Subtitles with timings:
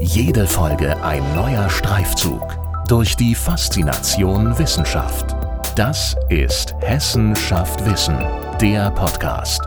[0.00, 2.56] Jede Folge ein neuer Streifzug
[2.86, 5.34] durch die Faszination Wissenschaft.
[5.74, 8.16] Das ist Hessen schafft Wissen,
[8.60, 9.60] der Podcast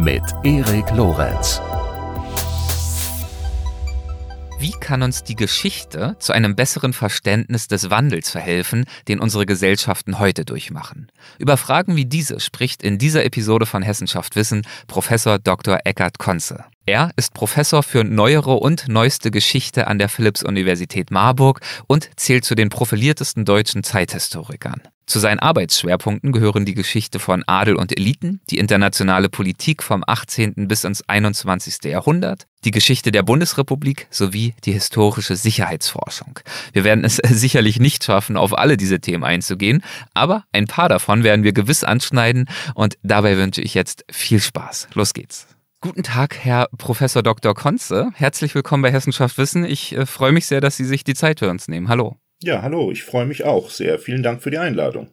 [0.00, 1.60] mit Erik Lorenz.
[4.58, 10.18] Wie kann uns die Geschichte zu einem besseren Verständnis des Wandels verhelfen, den unsere Gesellschaften
[10.18, 11.12] heute durchmachen?
[11.38, 15.78] Über Fragen wie diese spricht in dieser Episode von Hessenschaft Wissen Professor Dr.
[15.84, 16.64] Eckhard Konze.
[16.88, 22.54] Er ist Professor für neuere und neueste Geschichte an der Philipps-Universität Marburg und zählt zu
[22.54, 24.82] den profiliertesten deutschen Zeithistorikern.
[25.04, 30.68] Zu seinen Arbeitsschwerpunkten gehören die Geschichte von Adel und Eliten, die internationale Politik vom 18.
[30.68, 31.90] bis ins 21.
[31.90, 36.38] Jahrhundert, die Geschichte der Bundesrepublik sowie die historische Sicherheitsforschung.
[36.72, 39.82] Wir werden es sicherlich nicht schaffen, auf alle diese Themen einzugehen,
[40.14, 44.86] aber ein paar davon werden wir gewiss anschneiden und dabei wünsche ich jetzt viel Spaß.
[44.94, 45.48] Los geht's.
[45.86, 47.54] Guten Tag, Herr Professor Dr.
[47.54, 48.10] Konze.
[48.16, 49.64] Herzlich willkommen bei Hessenschaft Wissen.
[49.64, 51.88] Ich äh, freue mich sehr, dass Sie sich die Zeit für uns nehmen.
[51.88, 52.16] Hallo.
[52.42, 54.00] Ja, hallo, ich freue mich auch sehr.
[54.00, 55.10] Vielen Dank für die Einladung.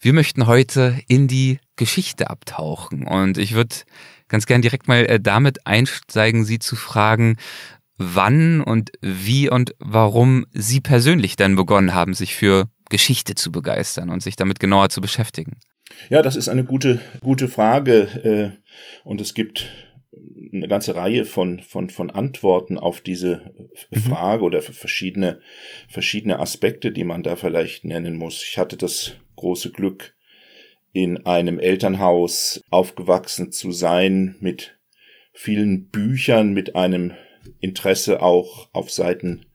[0.00, 3.76] Wir möchten heute in die Geschichte abtauchen und ich würde
[4.26, 7.36] ganz gern direkt mal äh, damit einsteigen, Sie zu fragen,
[7.96, 14.10] wann und wie und warum Sie persönlich denn begonnen haben, sich für Geschichte zu begeistern
[14.10, 15.60] und sich damit genauer zu beschäftigen.
[16.10, 18.54] Ja, das ist eine gute, gute Frage.
[18.56, 18.58] Äh,
[19.04, 19.68] und es gibt
[20.52, 23.54] eine ganze Reihe von, von, von Antworten auf diese
[23.90, 24.00] mhm.
[24.00, 25.40] Frage oder verschiedene,
[25.88, 28.42] verschiedene Aspekte, die man da vielleicht nennen muss.
[28.42, 30.14] Ich hatte das große Glück,
[30.92, 34.78] in einem Elternhaus aufgewachsen zu sein mit
[35.32, 37.12] vielen Büchern, mit einem
[37.60, 39.46] Interesse auch auf Seiten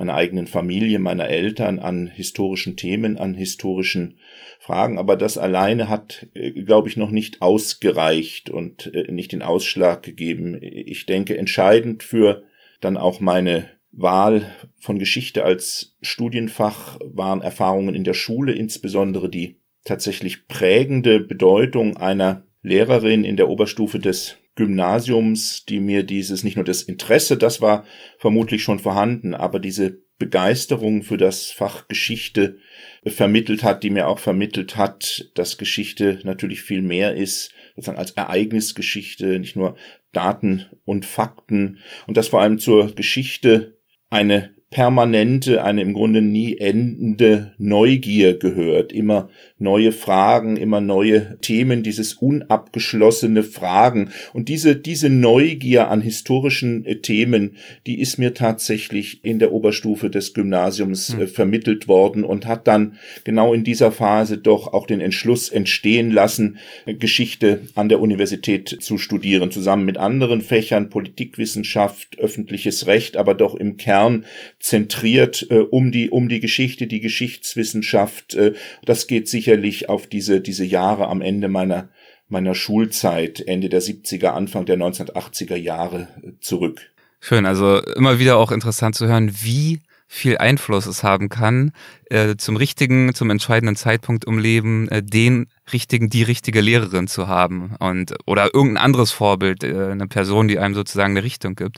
[0.00, 4.16] meiner eigenen Familie, meiner Eltern an historischen Themen, an historischen
[4.58, 4.96] Fragen.
[4.96, 10.02] Aber das alleine hat, äh, glaube ich, noch nicht ausgereicht und äh, nicht den Ausschlag
[10.02, 10.58] gegeben.
[10.62, 12.44] Ich denke, entscheidend für
[12.80, 19.60] dann auch meine Wahl von Geschichte als Studienfach waren Erfahrungen in der Schule, insbesondere die
[19.84, 26.66] tatsächlich prägende Bedeutung einer Lehrerin in der Oberstufe des Gymnasiums, die mir dieses, nicht nur
[26.66, 27.86] das Interesse, das war
[28.18, 32.58] vermutlich schon vorhanden, aber diese Begeisterung für das Fach Geschichte
[33.06, 38.10] vermittelt hat, die mir auch vermittelt hat, dass Geschichte natürlich viel mehr ist, sozusagen als
[38.10, 39.76] Ereignisgeschichte, nicht nur
[40.12, 41.78] Daten und Fakten.
[42.06, 43.78] Und dass vor allem zur Geschichte
[44.10, 48.92] eine permanente, eine im Grunde nie endende Neugier gehört.
[48.92, 54.10] Immer neue Fragen, immer neue Themen, dieses unabgeschlossene Fragen.
[54.32, 57.56] Und diese, diese Neugier an historischen äh, Themen,
[57.88, 61.28] die ist mir tatsächlich in der Oberstufe des Gymnasiums äh, hm.
[61.28, 66.58] vermittelt worden und hat dann genau in dieser Phase doch auch den Entschluss entstehen lassen,
[66.86, 73.34] äh, Geschichte an der Universität zu studieren, zusammen mit anderen Fächern, Politikwissenschaft, öffentliches Recht, aber
[73.34, 74.24] doch im Kern
[74.60, 78.34] zentriert äh, um die um die Geschichte, die Geschichtswissenschaft.
[78.34, 78.52] Äh,
[78.84, 81.88] das geht sicherlich auf diese diese Jahre am Ende meiner
[82.28, 86.92] meiner Schulzeit, Ende der 70er, Anfang der 1980er Jahre äh, zurück.
[87.20, 89.80] Schön, also immer wieder auch interessant zu hören, wie
[90.12, 91.70] viel Einfluss es haben kann,
[92.06, 97.28] äh, zum richtigen, zum entscheidenden Zeitpunkt im Leben äh, den richtigen, die richtige Lehrerin zu
[97.28, 101.76] haben und oder irgendein anderes Vorbild, äh, eine Person, die einem sozusagen eine Richtung gibt,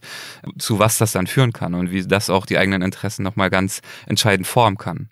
[0.58, 3.82] zu was das dann führen kann und wie das auch die eigenen Interessen nochmal ganz
[4.06, 5.10] entscheidend formen kann.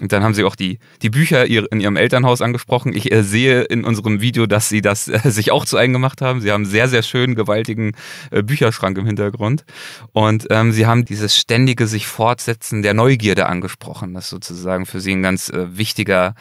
[0.00, 2.94] Und dann haben sie auch die, die Bücher in ihrem Elternhaus angesprochen.
[2.94, 6.22] Ich äh, sehe in unserem Video, dass sie das äh, sich auch zu eigen gemacht
[6.22, 6.40] haben.
[6.40, 7.92] Sie haben einen sehr, sehr schönen, gewaltigen
[8.30, 9.64] äh, Bücherschrank im Hintergrund.
[10.12, 15.12] Und ähm, sie haben dieses ständige sich fortsetzen der Neugierde angesprochen, das sozusagen für sie
[15.12, 16.34] ein ganz äh, wichtiger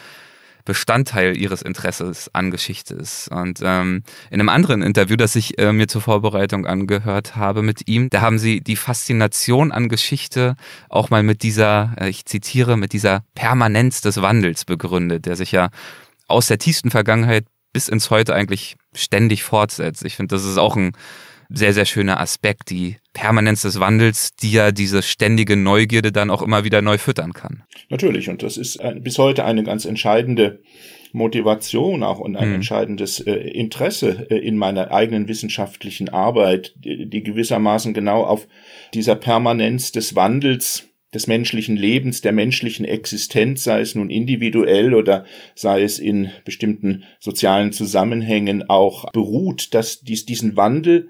[0.70, 3.28] Bestandteil ihres Interesses an Geschichte ist.
[3.30, 7.88] Und ähm, in einem anderen Interview, das ich äh, mir zur Vorbereitung angehört habe mit
[7.88, 10.54] ihm, da haben sie die Faszination an Geschichte
[10.88, 15.52] auch mal mit dieser, äh, ich zitiere, mit dieser Permanenz des Wandels begründet, der sich
[15.52, 15.70] ja
[16.28, 20.06] aus der tiefsten Vergangenheit bis ins Heute eigentlich ständig fortsetzt.
[20.06, 20.92] Ich finde, das ist auch ein
[21.50, 26.42] sehr, sehr schöner Aspekt, die Permanenz des Wandels, die ja diese ständige Neugierde dann auch
[26.42, 27.64] immer wieder neu füttern kann.
[27.90, 30.62] Natürlich, und das ist bis heute eine ganz entscheidende
[31.12, 32.56] Motivation auch und ein mhm.
[32.56, 38.48] entscheidendes äh, Interesse äh, in meiner eigenen wissenschaftlichen Arbeit, die, die gewissermaßen genau auf
[38.94, 45.26] dieser Permanenz des Wandels des menschlichen Lebens, der menschlichen Existenz, sei es nun individuell oder
[45.56, 51.10] sei es in bestimmten sozialen Zusammenhängen auch beruht, dass dies, diesen Wandel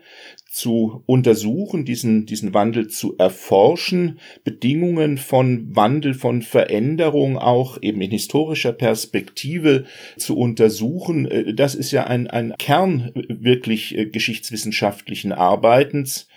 [0.50, 8.10] zu untersuchen, diesen, diesen Wandel zu erforschen, Bedingungen von Wandel, von Veränderung auch eben in
[8.10, 9.86] historischer Perspektive
[10.18, 11.30] zu untersuchen.
[11.30, 16.28] Äh, das ist ja ein, ein Kern wirklich äh, geschichtswissenschaftlichen Arbeitens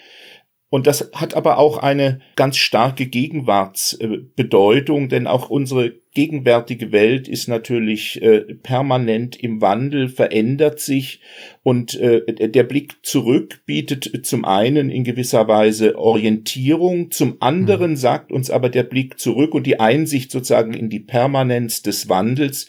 [0.72, 7.46] Und das hat aber auch eine ganz starke Gegenwartsbedeutung, denn auch unsere gegenwärtige Welt ist
[7.46, 11.20] natürlich äh, permanent im Wandel, verändert sich
[11.62, 17.96] und äh, der Blick zurück bietet zum einen in gewisser Weise Orientierung, zum anderen mhm.
[17.96, 22.66] sagt uns aber der Blick zurück und die Einsicht sozusagen in die Permanenz des Wandels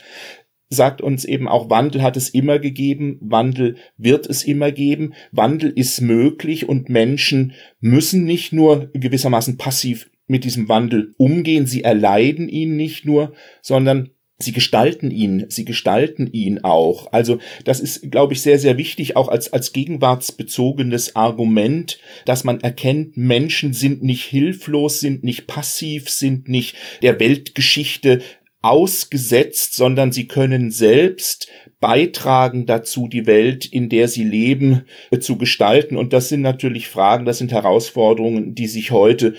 [0.74, 5.72] sagt uns eben auch, Wandel hat es immer gegeben, Wandel wird es immer geben, Wandel
[5.76, 12.50] ist möglich und Menschen müssen nicht nur gewissermaßen passiv mit diesem Wandel umgehen, sie erleiden
[12.50, 14.10] ihn nicht nur, sondern
[14.40, 17.12] sie gestalten ihn, sie gestalten ihn auch.
[17.12, 22.62] Also das ist, glaube ich, sehr, sehr wichtig, auch als, als gegenwartsbezogenes Argument, dass man
[22.62, 28.22] erkennt, Menschen sind nicht hilflos, sind nicht passiv, sind nicht der Weltgeschichte
[28.64, 31.48] ausgesetzt, sondern sie können selbst
[31.80, 35.98] beitragen dazu, die Welt, in der sie leben, äh, zu gestalten.
[35.98, 39.36] Und das sind natürlich Fragen, das sind Herausforderungen, die sich heute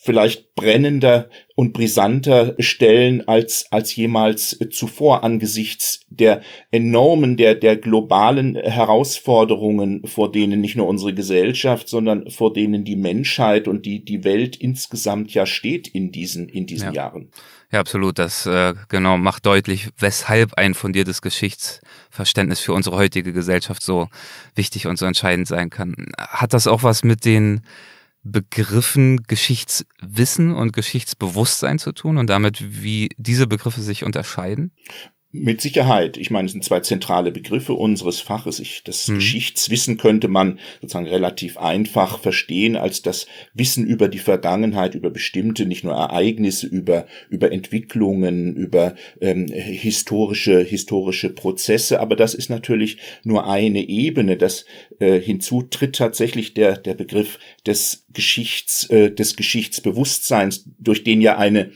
[0.00, 6.40] vielleicht brennender und brisanter stellen als, als jemals zuvor angesichts der
[6.70, 12.96] enormen, der, der globalen Herausforderungen, vor denen nicht nur unsere Gesellschaft, sondern vor denen die
[12.96, 17.02] Menschheit und die, die Welt insgesamt ja steht in diesen, in diesen ja.
[17.02, 17.30] Jahren.
[17.70, 18.18] Ja, absolut.
[18.18, 24.08] Das äh, genau macht deutlich, weshalb ein fundiertes Geschichtsverständnis für unsere heutige Gesellschaft so
[24.54, 25.94] wichtig und so entscheidend sein kann.
[26.16, 27.60] Hat das auch was mit den
[28.22, 34.72] Begriffen Geschichtswissen und Geschichtsbewusstsein zu tun und damit, wie diese Begriffe sich unterscheiden?
[35.30, 36.16] Mit Sicherheit.
[36.16, 38.60] Ich meine, es sind zwei zentrale Begriffe unseres Faches.
[38.60, 39.16] Ich, das mhm.
[39.16, 45.66] Geschichtswissen könnte man sozusagen relativ einfach verstehen als das Wissen über die Vergangenheit, über bestimmte,
[45.66, 52.00] nicht nur Ereignisse, über, über Entwicklungen, über ähm, historische, historische Prozesse.
[52.00, 54.38] Aber das ist natürlich nur eine Ebene.
[54.38, 54.64] Das
[54.98, 61.36] äh, hinzu tritt tatsächlich der, der Begriff des Geschichts, äh, des Geschichtsbewusstseins, durch den ja
[61.36, 61.70] eine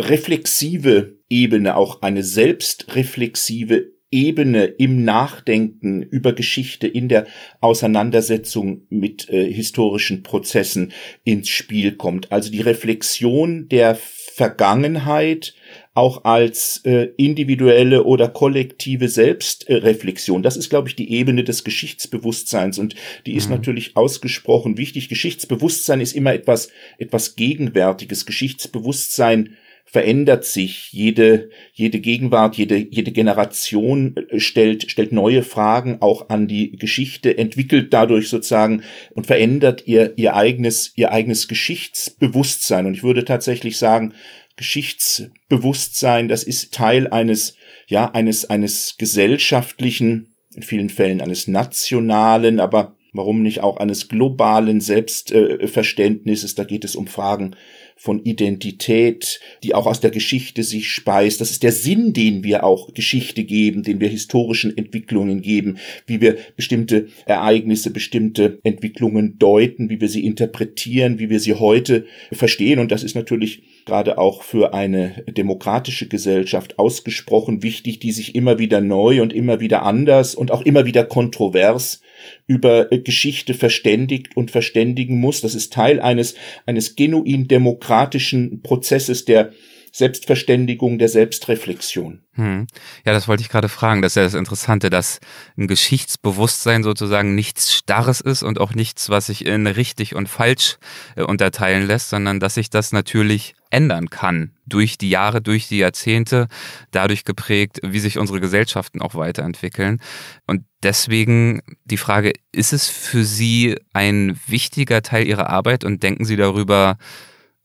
[0.00, 7.26] reflexive Ebene, auch eine selbstreflexive Ebene im Nachdenken über Geschichte, in der
[7.60, 10.92] Auseinandersetzung mit äh, historischen Prozessen
[11.24, 12.30] ins Spiel kommt.
[12.30, 13.96] Also die Reflexion der
[14.34, 15.54] Vergangenheit
[15.94, 20.42] auch als äh, individuelle oder kollektive Selbstreflexion.
[20.42, 22.94] Das ist, glaube ich, die Ebene des Geschichtsbewusstseins und
[23.26, 23.56] die ist mhm.
[23.56, 25.08] natürlich ausgesprochen wichtig.
[25.08, 28.24] Geschichtsbewusstsein ist immer etwas, etwas Gegenwärtiges.
[28.24, 30.90] Geschichtsbewusstsein verändert sich.
[30.92, 37.36] Jede, jede Gegenwart, jede, jede Generation äh, stellt, stellt neue Fragen auch an die Geschichte,
[37.36, 38.82] entwickelt dadurch sozusagen
[39.14, 42.86] und verändert ihr, ihr eigenes, ihr eigenes Geschichtsbewusstsein.
[42.86, 44.14] Und ich würde tatsächlich sagen,
[44.56, 47.56] Geschichtsbewusstsein, das ist Teil eines,
[47.86, 54.80] ja, eines, eines gesellschaftlichen, in vielen Fällen eines nationalen, aber warum nicht auch eines globalen
[54.80, 56.54] Selbstverständnisses.
[56.54, 57.56] Da geht es um Fragen
[58.02, 61.40] von Identität, die auch aus der Geschichte sich speist.
[61.40, 65.78] Das ist der Sinn, den wir auch Geschichte geben, den wir historischen Entwicklungen geben,
[66.08, 72.04] wie wir bestimmte Ereignisse, bestimmte Entwicklungen deuten, wie wir sie interpretieren, wie wir sie heute
[72.32, 72.80] verstehen.
[72.80, 78.58] Und das ist natürlich gerade auch für eine demokratische Gesellschaft ausgesprochen wichtig, die sich immer
[78.58, 82.00] wieder neu und immer wieder anders und auch immer wieder kontrovers
[82.46, 85.40] über Geschichte verständigt und verständigen muss.
[85.40, 86.34] Das ist Teil eines,
[86.66, 89.52] eines genuin demokratischen Prozesses der
[89.94, 92.22] Selbstverständigung, der Selbstreflexion.
[92.32, 92.66] Hm.
[93.04, 94.00] Ja, das wollte ich gerade fragen.
[94.00, 95.20] Das ist ja das Interessante, dass
[95.58, 100.78] ein Geschichtsbewusstsein sozusagen nichts Starres ist und auch nichts, was sich in richtig und falsch
[101.14, 105.78] äh, unterteilen lässt, sondern dass sich das natürlich ändern kann durch die Jahre, durch die
[105.78, 106.48] Jahrzehnte,
[106.90, 110.00] dadurch geprägt, wie sich unsere Gesellschaften auch weiterentwickeln.
[110.46, 116.24] Und deswegen die Frage, ist es für Sie ein wichtiger Teil Ihrer Arbeit und denken
[116.24, 116.96] Sie darüber,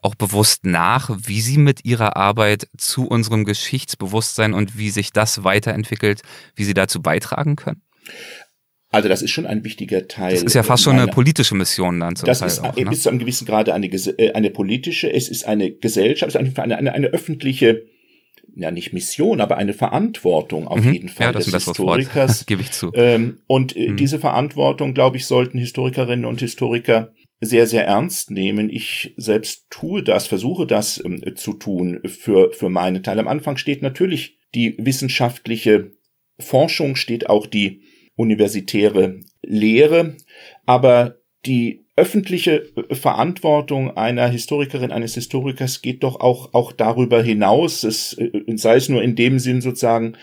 [0.01, 5.43] auch bewusst nach, wie sie mit ihrer Arbeit zu unserem Geschichtsbewusstsein und wie sich das
[5.43, 6.21] weiterentwickelt,
[6.55, 7.81] wie sie dazu beitragen können?
[8.89, 10.33] Also das ist schon ein wichtiger Teil.
[10.33, 12.85] Das ist ja fast schon eine politische Mission dann zum Das Teil ist auch, ne?
[12.85, 16.59] bis zu einem gewissen Grade eine, äh, eine politische, es ist eine Gesellschaft, es ist
[16.59, 17.83] eine, eine, eine öffentliche
[18.55, 20.93] ja nicht Mission, aber eine Verantwortung auf mhm.
[20.93, 22.45] jeden Fall ja, das des Historikers.
[22.47, 22.91] Gebe ich zu.
[22.95, 23.97] Ähm, und äh, mhm.
[23.97, 28.69] diese Verantwortung, glaube ich, sollten Historikerinnen und Historiker sehr, sehr ernst nehmen.
[28.69, 33.21] Ich selbst tue das, versuche das ähm, zu tun für, für meine Teile.
[33.21, 35.91] Am Anfang steht natürlich die wissenschaftliche
[36.39, 37.83] Forschung, steht auch die
[38.17, 40.17] universitäre Lehre,
[40.65, 47.83] aber die öffentliche äh, Verantwortung einer Historikerin, eines Historikers geht doch auch, auch darüber hinaus,
[47.83, 50.17] es, äh, sei es nur in dem Sinn sozusagen,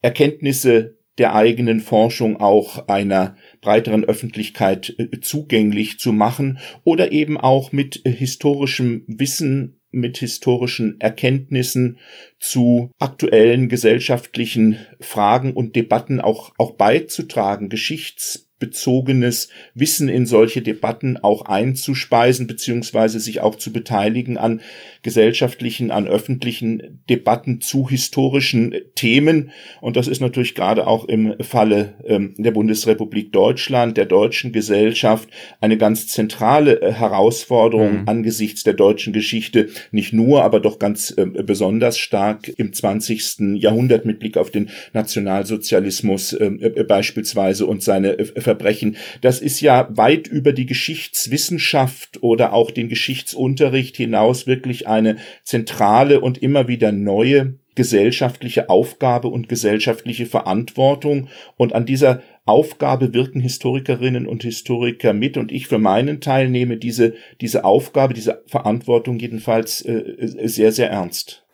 [0.00, 7.72] Erkenntnisse der eigenen Forschung auch einer breiteren Öffentlichkeit äh, zugänglich zu machen oder eben auch
[7.72, 11.98] mit äh, historischem Wissen, mit historischen Erkenntnissen
[12.38, 21.18] zu aktuellen gesellschaftlichen Fragen und Debatten auch, auch beizutragen, Geschichts bezogenes Wissen in solche Debatten
[21.18, 24.60] auch einzuspeisen, beziehungsweise sich auch zu beteiligen an
[25.02, 29.50] gesellschaftlichen, an öffentlichen Debatten zu historischen Themen.
[29.80, 35.28] Und das ist natürlich gerade auch im Falle ähm, der Bundesrepublik Deutschland, der deutschen Gesellschaft,
[35.60, 38.08] eine ganz zentrale äh, Herausforderung mhm.
[38.08, 43.60] angesichts der deutschen Geschichte, nicht nur, aber doch ganz äh, besonders stark im 20.
[43.60, 48.96] Jahrhundert mit Blick auf den Nationalsozialismus ähm, äh, beispielsweise und seine äh, Verbrechen.
[49.22, 56.20] Das ist ja weit über die Geschichtswissenschaft oder auch den Geschichtsunterricht hinaus wirklich eine zentrale
[56.20, 61.28] und immer wieder neue gesellschaftliche Aufgabe und gesellschaftliche Verantwortung.
[61.56, 65.36] Und an dieser Aufgabe wirken Historikerinnen und Historiker mit.
[65.36, 70.90] Und ich für meinen Teil nehme diese, diese Aufgabe, diese Verantwortung jedenfalls äh, sehr, sehr
[70.90, 71.44] ernst.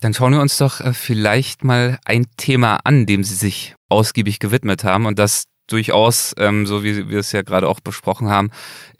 [0.00, 4.38] Dann schauen wir uns doch äh, vielleicht mal ein Thema an, dem Sie sich ausgiebig
[4.40, 5.06] gewidmet haben.
[5.06, 8.50] Und das durchaus, ähm, so wie wir es ja gerade auch besprochen haben,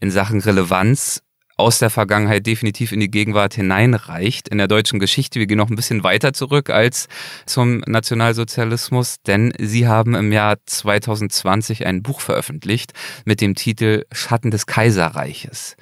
[0.01, 1.23] in Sachen Relevanz
[1.57, 5.39] aus der Vergangenheit definitiv in die Gegenwart hineinreicht in der deutschen Geschichte.
[5.39, 7.07] Wir gehen noch ein bisschen weiter zurück als
[7.47, 12.93] zum Nationalsozialismus, denn Sie haben im Jahr 2020 ein Buch veröffentlicht
[13.25, 15.77] mit dem Titel Schatten des Kaiserreiches.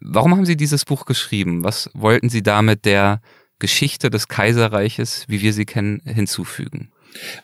[0.00, 1.64] Warum haben Sie dieses Buch geschrieben?
[1.64, 3.20] Was wollten Sie damit der
[3.58, 6.92] Geschichte des Kaiserreiches, wie wir sie kennen, hinzufügen?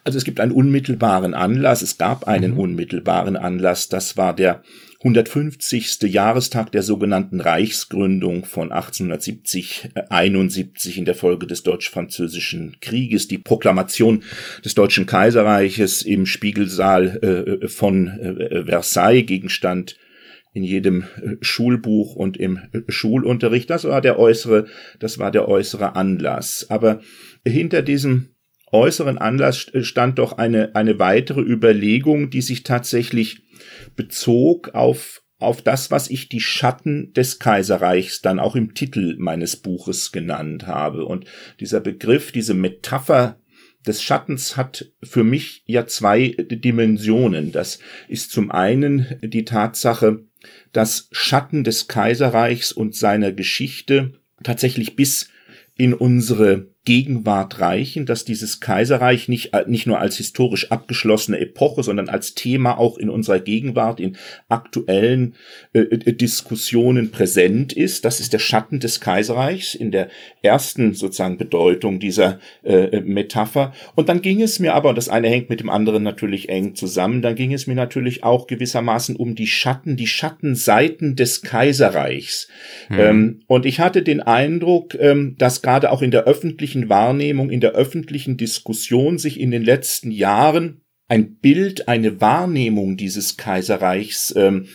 [0.04, 2.60] Also es gibt einen unmittelbaren Anlass, es gab einen mhm.
[2.60, 4.62] unmittelbaren Anlass, das war der
[5.04, 6.00] 150.
[6.04, 14.22] Jahrestag der sogenannten Reichsgründung von 1870 71 in der Folge des deutsch-französischen Krieges, die Proklamation
[14.64, 17.18] des Deutschen Kaiserreiches im Spiegelsaal
[17.62, 19.96] äh, von äh, Versailles, Gegenstand
[20.54, 23.68] in jedem äh, Schulbuch und im äh, Schulunterricht.
[23.68, 24.66] Das war der äußere,
[25.00, 26.66] das war der äußere Anlass.
[26.70, 27.00] Aber
[27.44, 28.33] hinter diesem
[28.74, 33.42] äußeren Anlass stand doch eine, eine weitere Überlegung, die sich tatsächlich
[33.96, 39.56] bezog auf auf das, was ich die Schatten des Kaiserreichs dann auch im Titel meines
[39.56, 41.04] Buches genannt habe.
[41.04, 41.26] Und
[41.60, 43.38] dieser Begriff, diese Metapher
[43.86, 47.52] des Schattens hat für mich ja zwei Dimensionen.
[47.52, 47.78] Das
[48.08, 50.24] ist zum einen die Tatsache,
[50.72, 55.28] dass Schatten des Kaiserreichs und seiner Geschichte tatsächlich bis
[55.76, 61.82] in unsere Gegenwart reichen, dass dieses Kaiserreich nicht, äh, nicht nur als historisch abgeschlossene Epoche,
[61.82, 64.18] sondern als Thema auch in unserer Gegenwart, in
[64.50, 65.34] aktuellen
[65.72, 68.04] äh, äh, Diskussionen präsent ist.
[68.04, 70.08] Das ist der Schatten des Kaiserreichs in der
[70.42, 73.72] ersten sozusagen Bedeutung dieser äh, Metapher.
[73.94, 77.22] Und dann ging es mir aber, das eine hängt mit dem anderen natürlich eng zusammen,
[77.22, 82.48] dann ging es mir natürlich auch gewissermaßen um die Schatten, die Schattenseiten des Kaiserreichs.
[82.90, 82.98] Mhm.
[82.98, 87.50] Ähm, und ich hatte den Eindruck, ähm, dass gerade auch in der öffentlichen öffentlichen Wahrnehmung,
[87.50, 94.34] in der öffentlichen Diskussion sich in den letzten Jahren ein Bild, eine Wahrnehmung dieses Kaiserreichs
[94.36, 94.66] ähm,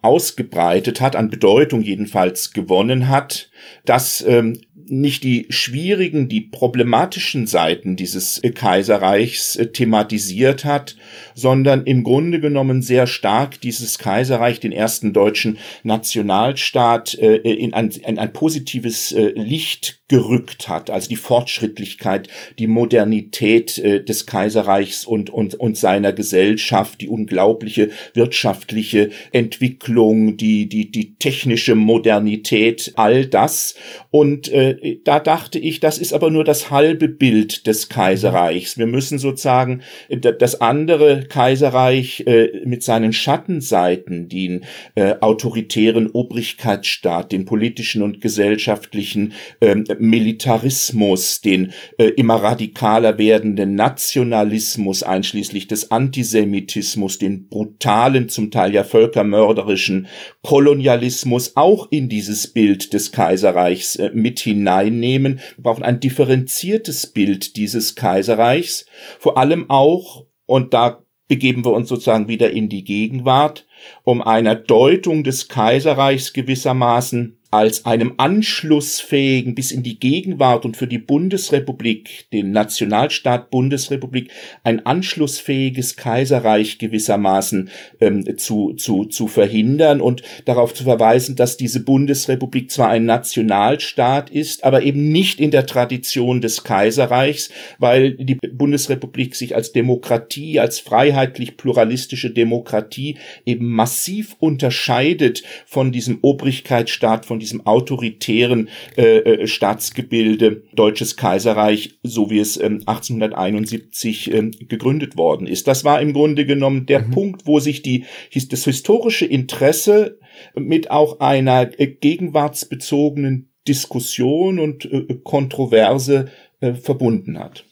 [0.00, 3.50] ausgebreitet hat, an Bedeutung jedenfalls gewonnen hat,
[3.84, 10.96] dass ähm, nicht die schwierigen, die problematischen Seiten dieses äh, Kaiserreichs äh, thematisiert hat,
[11.34, 17.90] sondern im Grunde genommen sehr stark dieses Kaiserreich, den ersten deutschen Nationalstaat, äh, in ein,
[17.90, 25.54] in ein positives Licht gerückt hat, also die Fortschrittlichkeit, die Modernität des Kaiserreichs und, und,
[25.54, 33.74] und seiner Gesellschaft, die unglaubliche wirtschaftliche Entwicklung, die, die, die technische Modernität, all das.
[34.10, 38.78] Und äh, da dachte ich, das ist aber nur das halbe Bild des Kaiserreichs.
[38.78, 47.32] Wir müssen sozusagen äh, das andere Kaiserreich äh, mit seinen Schattenseiten, den äh, autoritären Obrigkeitsstaat,
[47.32, 57.18] den politischen und gesellschaftlichen äh, Militarismus, den äh, immer radikaler werdenden Nationalismus, einschließlich des Antisemitismus,
[57.18, 60.06] den brutalen, zum Teil ja völkermörderischen
[60.42, 65.40] Kolonialismus auch in dieses Bild des Kaiserreichs äh, mit hineinnehmen.
[65.56, 68.86] Wir brauchen ein differenziertes Bild dieses Kaiserreichs,
[69.18, 73.66] vor allem auch, und da begeben wir uns sozusagen wieder in die Gegenwart,
[74.04, 80.86] um einer Deutung des Kaiserreichs gewissermaßen als einem anschlussfähigen bis in die Gegenwart und für
[80.86, 84.30] die Bundesrepublik, den Nationalstaat Bundesrepublik,
[84.64, 91.80] ein anschlussfähiges Kaiserreich gewissermaßen ähm, zu, zu, zu verhindern und darauf zu verweisen, dass diese
[91.80, 98.34] Bundesrepublik zwar ein Nationalstaat ist, aber eben nicht in der Tradition des Kaiserreichs, weil die
[98.34, 107.35] Bundesrepublik sich als Demokratie, als freiheitlich pluralistische Demokratie eben massiv unterscheidet von diesem Obrigkeitsstaat, von
[107.38, 115.46] diesem autoritären äh, äh, Staatsgebilde Deutsches Kaiserreich, so wie es ähm, 1871 ähm, gegründet worden
[115.46, 115.66] ist.
[115.66, 117.10] Das war im Grunde genommen der mhm.
[117.10, 118.04] Punkt, wo sich die,
[118.48, 120.18] das historische Interesse
[120.54, 127.65] mit auch einer äh, gegenwartsbezogenen Diskussion und äh, Kontroverse äh, verbunden hat.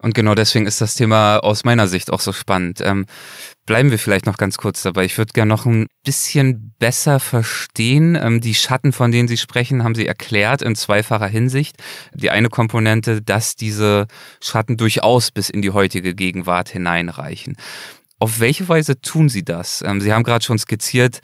[0.00, 2.80] Und genau deswegen ist das Thema aus meiner Sicht auch so spannend.
[2.82, 3.06] Ähm,
[3.66, 5.04] bleiben wir vielleicht noch ganz kurz dabei.
[5.04, 8.14] Ich würde gerne noch ein bisschen besser verstehen.
[8.14, 11.76] Ähm, die Schatten, von denen Sie sprechen, haben Sie erklärt in zweifacher Hinsicht.
[12.14, 14.06] Die eine Komponente, dass diese
[14.40, 17.56] Schatten durchaus bis in die heutige Gegenwart hineinreichen.
[18.20, 19.82] Auf welche Weise tun Sie das?
[19.82, 21.20] Ähm, Sie haben gerade schon skizziert,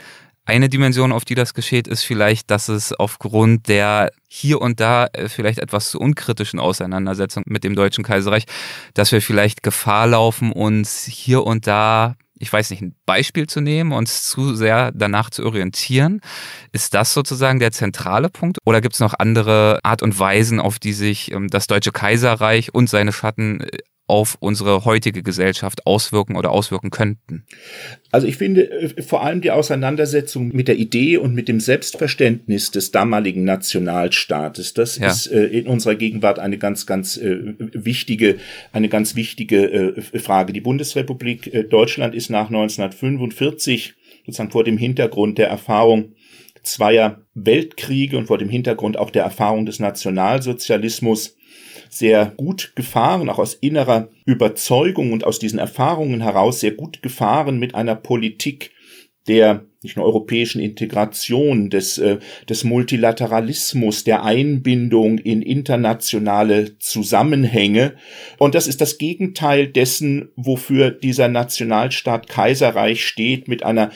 [0.46, 5.06] eine Dimension, auf die das geschieht, ist vielleicht, dass es aufgrund der hier und da
[5.12, 8.44] äh, vielleicht etwas zu unkritischen Auseinandersetzung mit dem Deutschen Kaiserreich,
[8.92, 13.60] dass wir vielleicht Gefahr laufen, uns hier und da ich weiß nicht, ein Beispiel zu
[13.60, 16.20] nehmen, uns zu sehr danach zu orientieren.
[16.72, 18.58] Ist das sozusagen der zentrale Punkt?
[18.66, 22.74] Oder gibt es noch andere Art und Weisen, auf die sich ähm, das Deutsche Kaiserreich
[22.74, 27.44] und seine Schatten äh, auf unsere heutige Gesellschaft auswirken oder auswirken könnten?
[28.10, 32.70] Also ich finde äh, vor allem die Auseinandersetzung mit der Idee und mit dem Selbstverständnis
[32.70, 35.08] des damaligen Nationalstaates, das ja.
[35.08, 38.36] ist äh, in unserer Gegenwart eine ganz, ganz äh, wichtige,
[38.72, 40.52] eine ganz wichtige äh, Frage.
[40.52, 43.94] Die Bundesrepublik Deutschland ist nach 1945
[44.26, 46.12] sozusagen vor dem Hintergrund der Erfahrung
[46.62, 51.36] zweier Weltkriege und vor dem Hintergrund auch der Erfahrung des Nationalsozialismus
[51.88, 57.58] sehr gut gefahren, auch aus innerer Überzeugung und aus diesen Erfahrungen heraus sehr gut gefahren
[57.58, 58.70] mit einer Politik
[59.26, 67.92] der nicht nur europäischen Integration, des, äh, des Multilateralismus, der Einbindung in internationale Zusammenhänge.
[68.38, 73.90] Und das ist das Gegenteil dessen, wofür dieser Nationalstaat Kaiserreich steht, mit einer,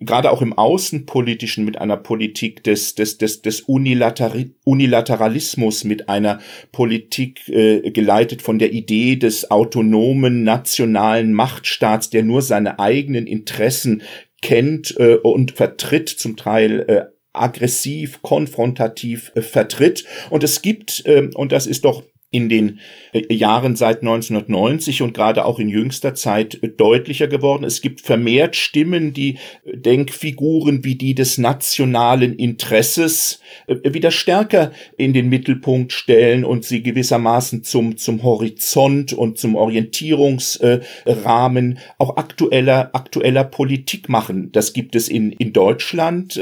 [0.00, 6.38] gerade auch im Außenpolitischen, mit einer Politik des, des, des, des Unilateralismus, mit einer
[6.70, 14.02] Politik äh, geleitet von der Idee des autonomen nationalen Machtstaats, der nur seine eigenen Interessen
[14.42, 20.04] kennt äh, und vertritt, zum Teil äh, aggressiv, konfrontativ äh, vertritt.
[20.30, 22.02] Und es gibt, äh, und das ist doch
[22.32, 22.80] in den
[23.12, 27.62] äh, Jahren seit 1990 und gerade auch in jüngster Zeit äh, deutlicher geworden.
[27.62, 35.12] Es gibt vermehrt Stimmen, die äh, Denkfiguren wie die des nationalen Interesses wieder stärker in
[35.12, 43.44] den Mittelpunkt stellen und sie gewissermaßen zum, zum Horizont und zum Orientierungsrahmen auch aktueller, aktueller
[43.44, 44.50] Politik machen.
[44.52, 46.40] Das gibt es in, in Deutschland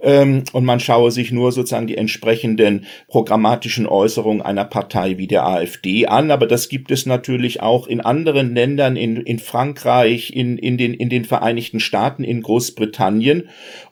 [0.00, 5.46] ähm, und man schaue sich nur sozusagen die entsprechenden programmatischen Äußerungen einer Partei wie der
[5.46, 10.58] AfD an, aber das gibt es natürlich auch in anderen Ländern, in, in Frankreich, in,
[10.58, 13.48] in, den, in den Vereinigten Staaten, in Großbritannien.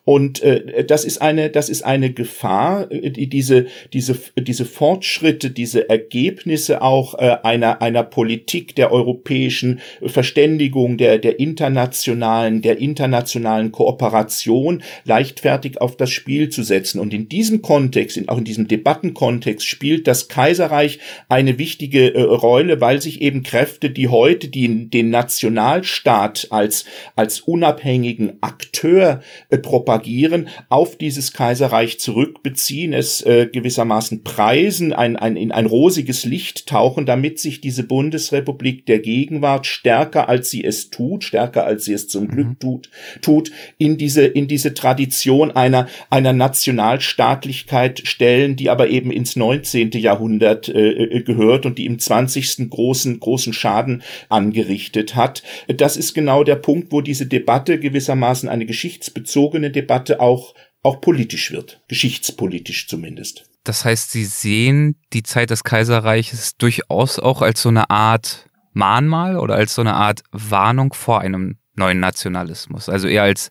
[0.09, 5.51] Und äh, das ist eine, das ist eine Gefahr, äh, die, diese, diese, diese Fortschritte,
[5.51, 13.71] diese Ergebnisse auch äh, einer, einer Politik der europäischen Verständigung, der, der internationalen, der internationalen
[13.71, 17.01] Kooperation leichtfertig auf das Spiel zu setzen.
[17.01, 22.23] Und in diesem Kontext, in, auch in diesem Debattenkontext spielt das Kaiserreich eine wichtige äh,
[22.23, 26.87] Rolle, weil sich eben Kräfte, die heute die, den Nationalstaat als,
[27.17, 35.37] als unabhängigen Akteur äh, propagieren, auf dieses Kaiserreich zurückbeziehen, es äh, gewissermaßen preisen, ein, ein,
[35.37, 40.89] in ein rosiges Licht tauchen, damit sich diese Bundesrepublik der Gegenwart stärker als sie es
[40.89, 42.29] tut, stärker als sie es zum mhm.
[42.29, 49.11] Glück tut, tut, in diese, in diese Tradition einer, einer Nationalstaatlichkeit stellen, die aber eben
[49.11, 49.91] ins 19.
[49.91, 52.71] Jahrhundert äh, äh, gehört und die im 20.
[52.71, 55.43] großen, großen Schaden angerichtet hat.
[55.69, 61.51] Das ist genau der Punkt, wo diese Debatte gewissermaßen eine geschichtsbezogene Debatte auch, auch politisch
[61.53, 63.45] wird, geschichtspolitisch zumindest.
[63.65, 69.37] Das heißt, Sie sehen die Zeit des Kaiserreiches durchaus auch als so eine Art Mahnmal
[69.37, 73.51] oder als so eine Art Warnung vor einem neuen Nationalismus, also eher als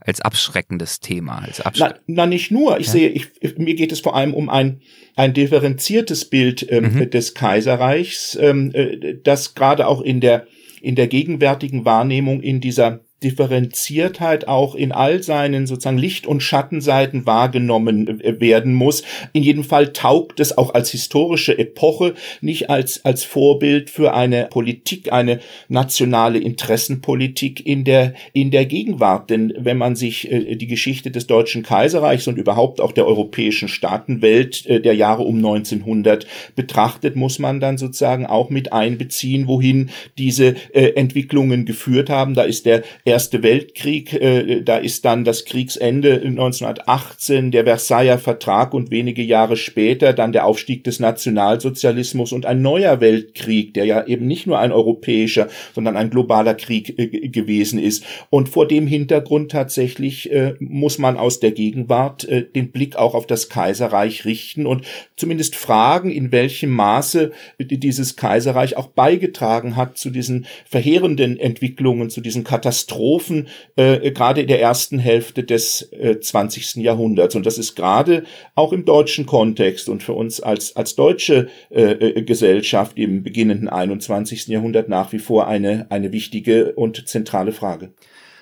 [0.00, 2.78] als abschreckendes Thema, als abschreck na, na, nicht nur.
[2.78, 2.92] Ich ja.
[2.92, 4.80] sehe, ich, mir geht es vor allem um ein
[5.18, 7.10] ein differenziertes Bild ähm, mhm.
[7.10, 10.46] des Kaiserreichs, ähm, äh, das gerade auch in der
[10.80, 17.26] in der gegenwärtigen Wahrnehmung in dieser Differenziertheit auch in all seinen sozusagen Licht- und Schattenseiten
[17.26, 19.02] wahrgenommen äh, werden muss.
[19.32, 24.46] In jedem Fall taugt es auch als historische Epoche, nicht als, als Vorbild für eine
[24.50, 29.30] Politik, eine nationale Interessenpolitik in der, in der Gegenwart.
[29.30, 33.66] Denn wenn man sich äh, die Geschichte des Deutschen Kaiserreichs und überhaupt auch der europäischen
[33.66, 39.90] Staatenwelt äh, der Jahre um 1900 betrachtet, muss man dann sozusagen auch mit einbeziehen, wohin
[40.18, 42.34] diese Entwicklungen geführt haben.
[42.34, 48.74] Da ist der Erste Weltkrieg, äh, da ist dann das Kriegsende 1918, der Versailler Vertrag
[48.74, 54.06] und wenige Jahre später dann der Aufstieg des Nationalsozialismus und ein neuer Weltkrieg, der ja
[54.06, 58.04] eben nicht nur ein europäischer, sondern ein globaler Krieg äh, gewesen ist.
[58.28, 63.14] Und vor dem Hintergrund tatsächlich äh, muss man aus der Gegenwart äh, den Blick auch
[63.14, 64.84] auf das Kaiserreich richten und
[65.16, 72.20] zumindest fragen, in welchem Maße dieses Kaiserreich auch beigetragen hat zu diesen verheerenden Entwicklungen, zu
[72.20, 76.76] diesen Katastrophen Katastrophen äh, gerade in der ersten Hälfte des äh, 20.
[76.76, 77.34] Jahrhunderts.
[77.34, 81.92] Und das ist gerade auch im deutschen Kontext und für uns als, als deutsche äh,
[81.92, 84.48] äh Gesellschaft im beginnenden 21.
[84.48, 87.92] Jahrhundert nach wie vor eine, eine wichtige und zentrale Frage.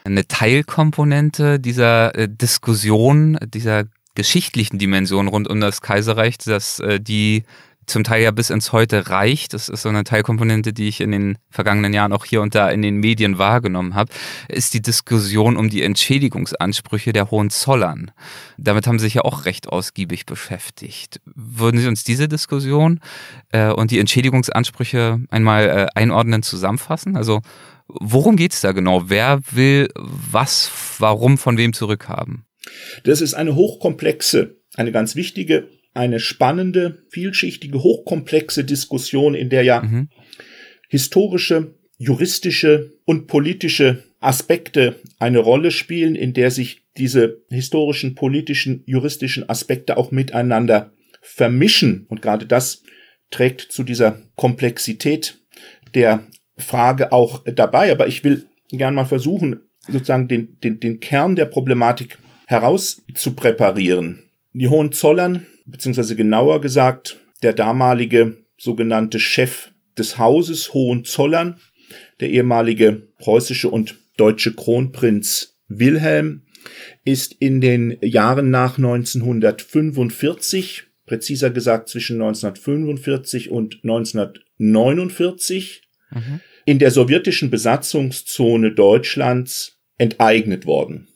[0.04, 7.42] Eine Teilkomponente dieser äh, Diskussion, dieser geschichtlichen Dimension rund um das Kaiserreich, dass äh, die
[7.86, 9.54] zum Teil ja bis ins Heute reicht.
[9.54, 12.68] Das ist so eine Teilkomponente, die ich in den vergangenen Jahren auch hier und da
[12.68, 14.12] in den Medien wahrgenommen habe,
[14.48, 18.10] ist die Diskussion um die Entschädigungsansprüche der Hohenzollern.
[18.58, 21.20] Damit haben Sie sich ja auch recht ausgiebig beschäftigt.
[21.34, 23.00] Würden Sie uns diese Diskussion
[23.52, 27.16] äh, und die Entschädigungsansprüche einmal äh, einordnen, zusammenfassen?
[27.16, 27.40] Also
[27.88, 29.08] worum geht's da genau?
[29.08, 32.44] Wer will was, warum, von wem zurückhaben?
[33.04, 39.82] Das ist eine hochkomplexe, eine ganz wichtige eine spannende, vielschichtige, hochkomplexe Diskussion, in der ja
[39.82, 40.08] mhm.
[40.88, 49.48] historische, juristische und politische Aspekte eine Rolle spielen, in der sich diese historischen, politischen, juristischen
[49.48, 52.06] Aspekte auch miteinander vermischen.
[52.08, 52.82] Und gerade das
[53.30, 55.38] trägt zu dieser Komplexität
[55.94, 57.92] der Frage auch dabei.
[57.92, 64.22] Aber ich will gern mal versuchen, sozusagen den, den, den Kern der Problematik herauszupräparieren.
[64.52, 71.60] Die Hohenzollern beziehungsweise genauer gesagt der damalige sogenannte Chef des Hauses Hohenzollern,
[72.20, 76.46] der ehemalige preußische und deutsche Kronprinz Wilhelm,
[77.04, 86.40] ist in den Jahren nach 1945, präziser gesagt zwischen 1945 und 1949, mhm.
[86.64, 91.06] in der sowjetischen Besatzungszone Deutschlands enteignet worden.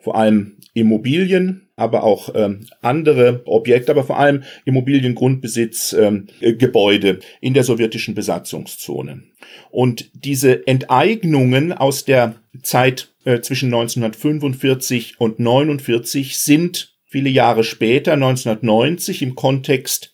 [0.00, 7.20] Vor allem Immobilien, aber auch ähm, andere Objekte, aber vor allem Immobiliengrundbesitz, ähm, äh, Gebäude
[7.40, 9.22] in der sowjetischen Besatzungszone.
[9.70, 18.14] Und diese Enteignungen aus der Zeit äh, zwischen 1945 und 49 sind viele Jahre später,
[18.14, 20.12] 1990, im Kontext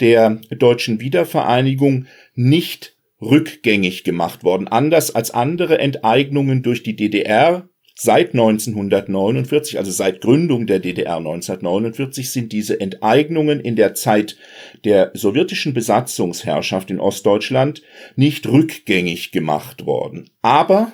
[0.00, 4.68] der deutschen Wiedervereinigung nicht rückgängig gemacht worden.
[4.68, 7.68] Anders als andere Enteignungen durch die DDR
[8.00, 14.36] Seit 1949, also seit Gründung der DDR 1949, sind diese Enteignungen in der Zeit
[14.84, 17.82] der sowjetischen Besatzungsherrschaft in Ostdeutschland
[18.14, 20.30] nicht rückgängig gemacht worden.
[20.42, 20.92] Aber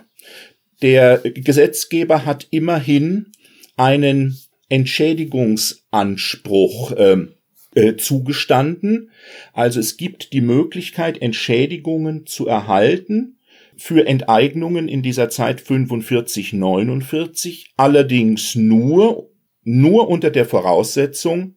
[0.81, 3.33] der Gesetzgeber hat immerhin
[3.77, 4.39] einen
[4.71, 7.19] Entschädigungsanspruch äh,
[7.75, 9.11] äh, zugestanden.
[9.53, 13.34] Also es gibt die Möglichkeit, Entschädigungen zu erhalten
[13.77, 19.31] für Enteignungen in dieser Zeit 45, 49, allerdings nur,
[19.63, 21.57] nur unter der Voraussetzung,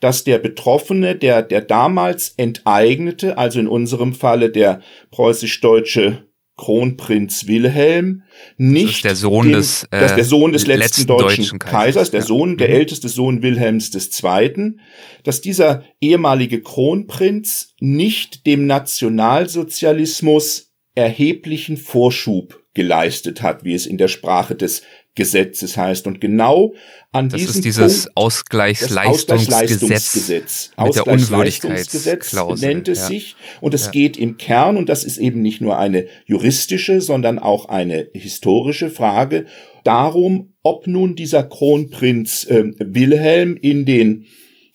[0.00, 8.22] dass der Betroffene, der, der damals enteignete, also in unserem Falle der preußisch-deutsche Kronprinz Wilhelm,
[8.56, 12.12] nicht der Sohn den, des, äh, das der Sohn des letzten, letzten deutschen, deutschen Kaisers,
[12.12, 12.74] der Sohn, der mhm.
[12.74, 14.76] älteste Sohn Wilhelms II.,
[15.24, 24.08] dass dieser ehemalige Kronprinz nicht dem Nationalsozialismus erheblichen Vorschub geleistet hat, wie es in der
[24.08, 24.82] Sprache des
[25.14, 26.08] Gesetzes heißt.
[26.08, 26.74] Und genau
[27.12, 33.06] an das diesem ist dieses Punkt, Ausgleichsleistungsgesetz mit der Unwürdigkeitsklausel nennt es ja.
[33.06, 33.36] sich.
[33.60, 33.90] Und es ja.
[33.92, 38.90] geht im Kern, und das ist eben nicht nur eine juristische, sondern auch eine historische
[38.90, 39.46] Frage,
[39.84, 44.26] darum, ob nun dieser Kronprinz äh, Wilhelm in den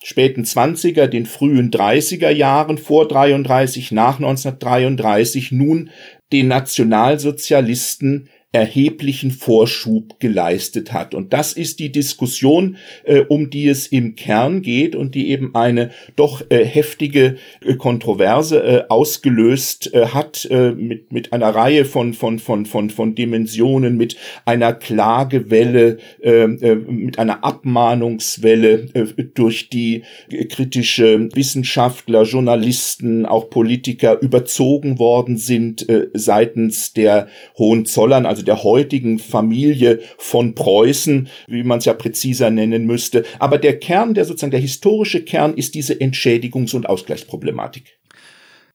[0.02, 5.90] späten 20er, den frühen 30er Jahren vor 33, nach 1933 nun
[6.32, 11.14] den Nationalsozialisten erheblichen Vorschub geleistet hat.
[11.14, 15.54] Und das ist die Diskussion, äh, um die es im Kern geht und die eben
[15.54, 21.84] eine doch äh, heftige äh, Kontroverse äh, ausgelöst äh, hat äh, mit, mit einer Reihe
[21.84, 28.86] von, von, von, von, von Dimensionen, mit einer Klagewelle, mit einer Abmahnungswelle
[29.34, 30.02] durch die
[30.48, 39.18] kritische Wissenschaftler, Journalisten, auch Politiker überzogen worden sind seitens der Hohenzollern, also also der heutigen
[39.18, 43.24] Familie von Preußen, wie man es ja präziser nennen müsste.
[43.38, 47.98] Aber der Kern, der sozusagen der historische Kern, ist diese Entschädigungs- und Ausgleichsproblematik.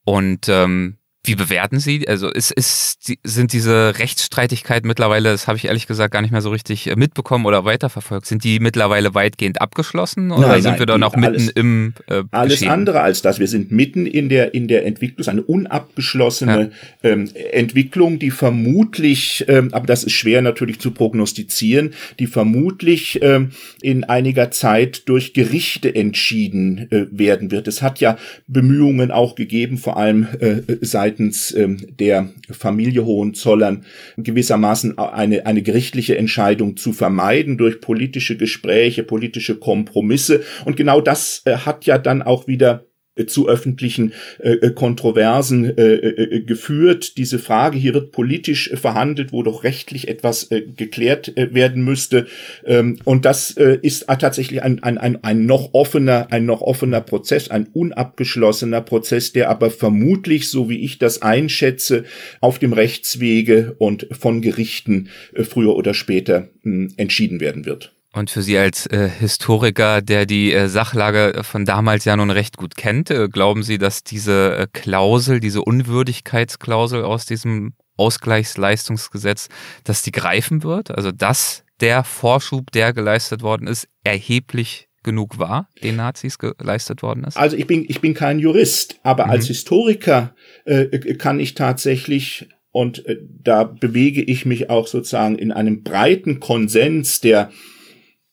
[0.04, 2.06] Und ähm, wie bewerten Sie?
[2.06, 6.40] Also ist, ist, sind diese Rechtsstreitigkeiten mittlerweile, das habe ich ehrlich gesagt gar nicht mehr
[6.40, 10.78] so richtig äh, mitbekommen oder weiterverfolgt, sind die mittlerweile weitgehend abgeschlossen oder nein, sind nein,
[10.78, 12.70] wir da noch mitten alles, im äh, Alles Geschehen?
[12.70, 13.38] andere als das.
[13.38, 16.70] Wir sind mitten in der, in der Entwicklung, eine unabgeschlossene
[17.02, 17.10] ja.
[17.10, 23.50] ähm, Entwicklung, die vermutlich, ähm, aber das ist schwer natürlich zu prognostizieren, die vermutlich ähm,
[23.82, 27.68] in einiger Zeit durch Gerichte entschieden äh, werden wird.
[27.68, 33.84] Es hat ja Bemühungen auch gegeben, vor allem äh, seit seitens ähm, der Familie Hohenzollern
[34.16, 40.42] gewissermaßen eine, eine gerichtliche Entscheidung zu vermeiden durch politische Gespräche, politische Kompromisse.
[40.64, 42.86] Und genau das äh, hat ja dann auch wieder
[43.24, 47.16] zu öffentlichen äh, äh, Kontroversen äh, äh, geführt.
[47.16, 52.26] Diese Frage hier wird politisch verhandelt, wo doch rechtlich etwas äh, geklärt äh, werden müsste.
[52.66, 57.00] Ähm, und das äh, ist tatsächlich ein, ein, ein, ein noch offener, ein noch offener
[57.00, 62.04] Prozess, ein unabgeschlossener Prozess, der aber vermutlich, so wie ich das einschätze,
[62.40, 67.95] auf dem Rechtswege und von Gerichten äh, früher oder später mh, entschieden werden wird.
[68.16, 72.56] Und für Sie als äh, Historiker, der die äh, Sachlage von damals ja nun recht
[72.56, 79.48] gut kennt, äh, glauben Sie, dass diese äh, Klausel, diese Unwürdigkeitsklausel aus diesem Ausgleichsleistungsgesetz,
[79.84, 80.92] dass die greifen wird?
[80.92, 87.24] Also dass der Vorschub, der geleistet worden ist, erheblich genug war, den Nazis geleistet worden
[87.24, 87.36] ist?
[87.36, 89.32] Also ich bin, ich bin kein Jurist, aber mhm.
[89.32, 95.52] als Historiker äh, kann ich tatsächlich und äh, da bewege ich mich auch sozusagen in
[95.52, 97.50] einem breiten Konsens der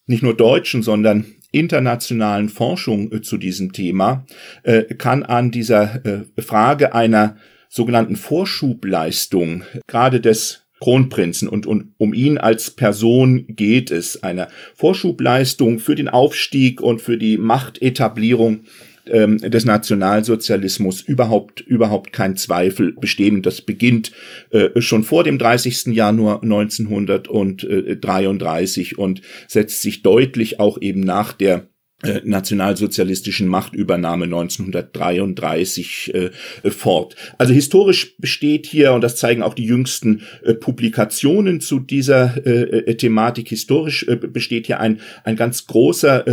[0.06, 4.26] nicht nur deutschen, sondern internationalen Forschung äh, zu diesem Thema,
[4.63, 7.38] äh, kann an dieser äh, Frage einer
[7.70, 15.80] sogenannten Vorschubleistung, gerade des Kronprinzen und, und um ihn als Person geht es, einer Vorschubleistung
[15.80, 18.66] für den Aufstieg und für die Machtetablierung
[19.08, 23.42] ähm, des Nationalsozialismus überhaupt überhaupt kein Zweifel bestehen.
[23.42, 24.12] Das beginnt
[24.52, 25.88] äh, schon vor dem 30.
[25.88, 31.68] Januar 1933 und setzt sich deutlich auch eben nach der
[32.04, 36.32] äh, nationalsozialistischen Machtübernahme 1933 äh,
[36.70, 37.16] fort.
[37.38, 42.89] Also historisch besteht hier, und das zeigen auch die jüngsten äh, Publikationen zu dieser äh,
[42.89, 46.26] äh Thematik, historisch äh, besteht hier ein, ein ganz großer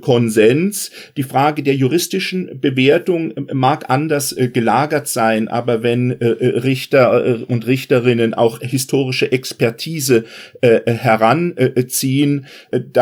[0.00, 0.90] Konsens.
[1.16, 8.60] Die Frage der juristischen Bewertung mag anders gelagert sein, aber wenn Richter und Richterinnen auch
[8.60, 10.24] historische Expertise
[10.62, 12.46] heranziehen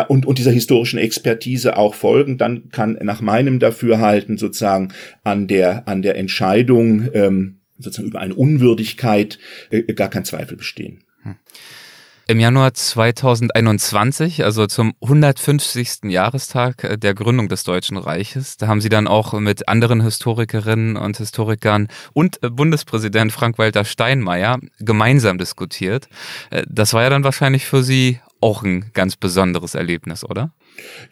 [0.08, 5.48] und, und dieser historischen Expertise auch folgen, folgen, dann kann nach meinem Dafürhalten sozusagen an
[5.48, 9.38] der, an der Entscheidung ähm, sozusagen über eine Unwürdigkeit
[9.70, 11.04] äh, gar kein Zweifel bestehen.
[11.22, 11.36] Hm.
[12.28, 16.04] Im Januar 2021, also zum 150.
[16.10, 20.96] Jahrestag äh, der Gründung des Deutschen Reiches, da haben Sie dann auch mit anderen Historikerinnen
[20.96, 26.08] und Historikern und äh, Bundespräsident Frank-Walter Steinmeier gemeinsam diskutiert.
[26.50, 30.50] Äh, das war ja dann wahrscheinlich für Sie auch ein ganz besonderes Erlebnis, oder?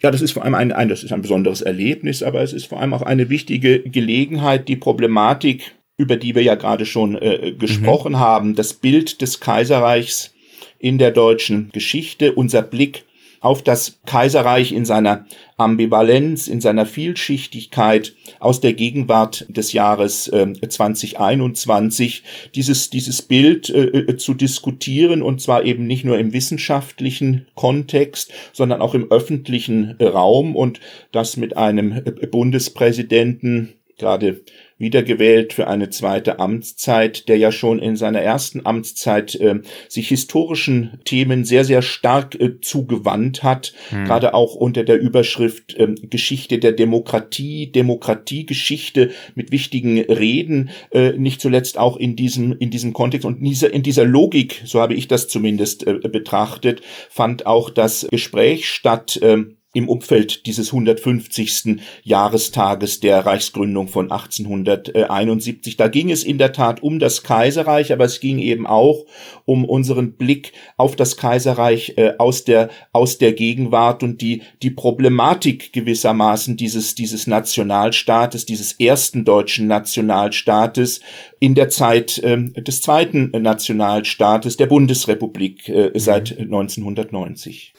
[0.01, 2.65] Ja, das ist vor allem ein, ein, das ist ein besonderes Erlebnis, aber es ist
[2.67, 7.53] vor allem auch eine wichtige Gelegenheit, die Problematik, über die wir ja gerade schon äh,
[7.57, 8.19] gesprochen mhm.
[8.19, 10.33] haben, das Bild des Kaiserreichs
[10.79, 13.05] in der deutschen Geschichte, unser Blick
[13.45, 20.51] auf das Kaiserreich in seiner Ambivalenz, in seiner Vielschichtigkeit aus der Gegenwart des Jahres äh,
[20.67, 22.23] 2021,
[22.55, 28.33] dieses, dieses Bild äh, äh, zu diskutieren und zwar eben nicht nur im wissenschaftlichen Kontext,
[28.51, 30.79] sondern auch im öffentlichen Raum und
[31.11, 34.41] das mit einem äh, Bundespräsidenten, gerade
[34.77, 40.99] wiedergewählt für eine zweite Amtszeit, der ja schon in seiner ersten Amtszeit äh, sich historischen
[41.05, 44.05] Themen sehr, sehr stark äh, zugewandt hat, hm.
[44.05, 51.39] gerade auch unter der Überschrift äh, Geschichte der Demokratie, Demokratiegeschichte mit wichtigen Reden, äh, nicht
[51.39, 54.93] zuletzt auch in diesem, in diesem Kontext und in dieser, in dieser Logik, so habe
[54.93, 61.81] ich das zumindest äh, betrachtet, fand auch das Gespräch statt, äh, im Umfeld dieses 150.
[62.03, 65.75] Jahrestages der Reichsgründung von 1871.
[65.75, 69.05] Da ging es in der Tat um das Kaiserreich, aber es ging eben auch
[69.43, 74.71] um unseren Blick auf das Kaiserreich äh, aus der aus der Gegenwart und die die
[74.71, 81.01] Problematik gewissermaßen dieses dieses Nationalstaates, dieses ersten deutschen Nationalstaates
[81.41, 87.73] in der Zeit äh, des zweiten Nationalstaates der Bundesrepublik äh, seit 1990.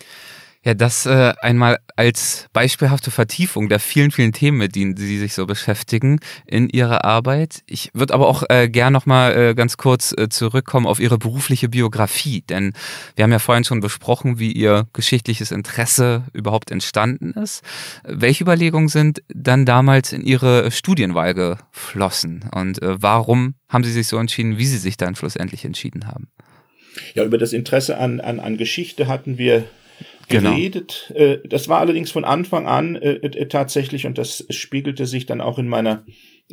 [0.66, 5.32] Ja, das äh, einmal als beispielhafte Vertiefung der vielen, vielen Themen, mit denen Sie sich
[5.32, 7.62] so beschäftigen in Ihrer Arbeit.
[7.68, 11.68] Ich würde aber auch äh, gern nochmal äh, ganz kurz äh, zurückkommen auf Ihre berufliche
[11.68, 12.72] Biografie, denn
[13.14, 17.62] wir haben ja vorhin schon besprochen, wie Ihr geschichtliches Interesse überhaupt entstanden ist.
[18.02, 24.08] Welche Überlegungen sind dann damals in Ihre Studienwahl geflossen und äh, warum haben Sie sich
[24.08, 26.26] so entschieden, wie Sie sich dann schlussendlich entschieden haben?
[27.14, 29.66] Ja, über das Interesse an, an, an Geschichte hatten wir.
[30.28, 31.12] Geredet.
[31.14, 35.40] Äh, das war allerdings von Anfang an äh, äh, tatsächlich, und das spiegelte sich dann
[35.40, 36.04] auch in meiner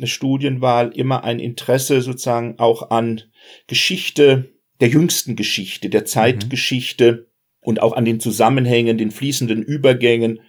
[0.02, 3.22] Studienwahl, immer ein Interesse sozusagen auch an
[3.66, 7.26] Geschichte, der jüngsten Geschichte, der Zeitgeschichte mhm.
[7.60, 10.40] und auch an den Zusammenhängen, den fließenden Übergängen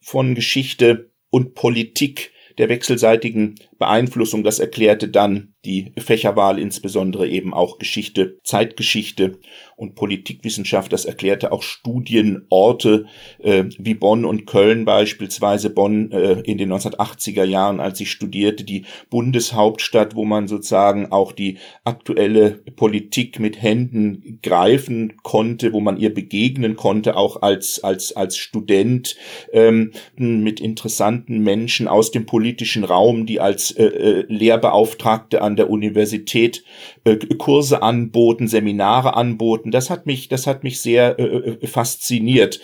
[0.00, 4.42] von Geschichte und Politik der wechselseitigen Beeinflussung.
[4.42, 9.38] Das erklärte dann die Fächerwahl, insbesondere eben auch Geschichte, Zeitgeschichte
[9.76, 10.92] und Politikwissenschaft.
[10.92, 13.06] Das erklärte auch Studienorte
[13.38, 15.70] äh, wie Bonn und Köln beispielsweise.
[15.70, 21.32] Bonn äh, in den 1980er Jahren, als ich studierte, die Bundeshauptstadt, wo man sozusagen auch
[21.32, 28.16] die aktuelle Politik mit Händen greifen konnte, wo man ihr begegnen konnte, auch als, als,
[28.16, 29.16] als Student
[29.52, 35.68] ähm, mit interessanten Menschen aus dem politischen Raum, die als äh, äh, Lehrbeauftragte an der
[35.68, 36.64] Universität
[37.04, 39.65] äh, Kurse anboten, Seminare anboten.
[39.70, 42.60] Das hat mich, das hat mich sehr äh, äh fasziniert.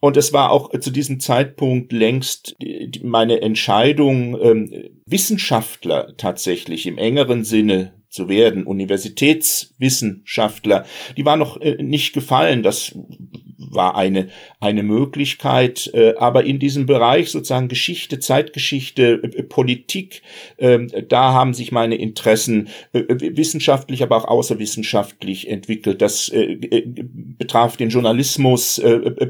[0.00, 2.56] Und es war auch zu diesem Zeitpunkt längst
[3.02, 11.82] meine Entscheidung, ähm, Wissenschaftler tatsächlich im engeren Sinne zu werden, Universitätswissenschaftler, die war noch äh,
[11.82, 12.62] nicht gefallen.
[12.62, 12.96] Das
[13.76, 14.28] war eine,
[14.60, 20.22] eine Möglichkeit, äh, aber in diesem Bereich sozusagen Geschichte, Zeitgeschichte, äh, Politik,
[20.56, 26.02] äh, da haben sich meine Interessen äh, wissenschaftlich, aber auch außerwissenschaftlich entwickelt.
[26.02, 28.80] Das äh, äh, betraf den Journalismus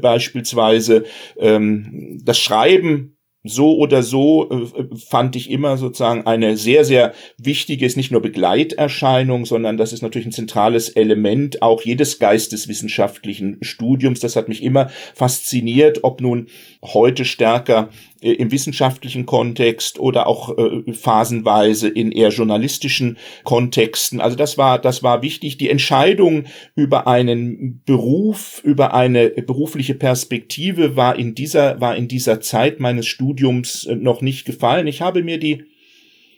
[0.01, 1.03] beispielsweise,
[1.37, 3.16] ähm, das Schreiben
[3.47, 8.21] so oder so äh, fand ich immer sozusagen eine sehr, sehr wichtige, ist nicht nur
[8.21, 14.19] Begleiterscheinung, sondern das ist natürlich ein zentrales Element auch jedes geisteswissenschaftlichen Studiums.
[14.19, 16.47] Das hat mich immer fasziniert, ob nun
[16.83, 24.21] heute stärker äh, im wissenschaftlichen Kontext oder auch äh, phasenweise in eher journalistischen Kontexten.
[24.21, 25.57] Also das war, das war wichtig.
[25.57, 32.41] Die Entscheidung über einen Beruf, über eine berufliche Perspektive war in dieser, war in dieser
[32.41, 34.87] Zeit meines Studiums äh, noch nicht gefallen.
[34.87, 35.65] Ich habe mir die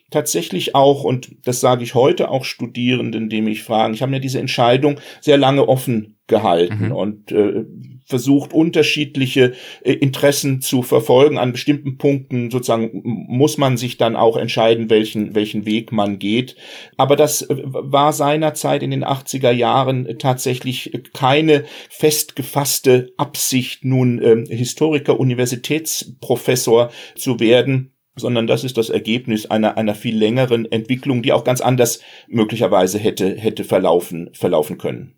[0.10, 4.20] tatsächlich auch, und das sage ich heute auch Studierenden, die mich fragen, ich habe mir
[4.20, 6.92] diese Entscheidung sehr lange offen gehalten mhm.
[6.92, 7.66] und äh,
[8.10, 11.38] versucht, unterschiedliche äh, Interessen zu verfolgen.
[11.38, 16.56] An bestimmten Punkten sozusagen muss man sich dann auch entscheiden, welchen, welchen Weg man geht.
[16.98, 24.44] Aber das äh, war seinerzeit in den 80er Jahren tatsächlich keine festgefasste Absicht, nun äh,
[24.48, 31.32] Historiker, Universitätsprofessor zu werden sondern das ist das Ergebnis einer, einer viel längeren Entwicklung, die
[31.32, 35.16] auch ganz anders möglicherweise hätte, hätte verlaufen, verlaufen können.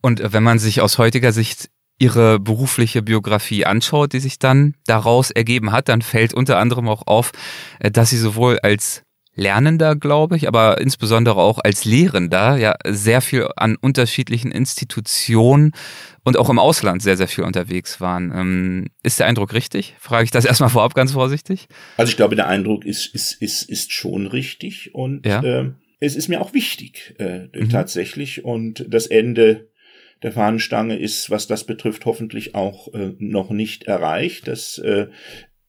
[0.00, 5.30] Und wenn man sich aus heutiger Sicht ihre berufliche Biografie anschaut, die sich dann daraus
[5.30, 7.32] ergeben hat, dann fällt unter anderem auch auf,
[7.80, 9.02] äh, dass sie sowohl als
[9.38, 15.72] Lernender, glaube ich, aber insbesondere auch als Lehrender ja sehr viel an unterschiedlichen Institutionen
[16.24, 18.32] und auch im Ausland sehr, sehr viel unterwegs waren.
[18.34, 19.94] Ähm, ist der Eindruck richtig?
[20.00, 21.68] Frage ich das erstmal vorab ganz vorsichtig.
[21.96, 25.40] Also ich glaube, der Eindruck ist, ist, ist, ist schon richtig und ja.
[25.40, 27.68] äh, es ist mir auch wichtig äh, mhm.
[27.68, 29.68] tatsächlich und das Ende
[30.22, 34.48] der Fahnenstange ist, was das betrifft, hoffentlich auch äh, noch nicht erreicht.
[34.48, 35.08] Das äh,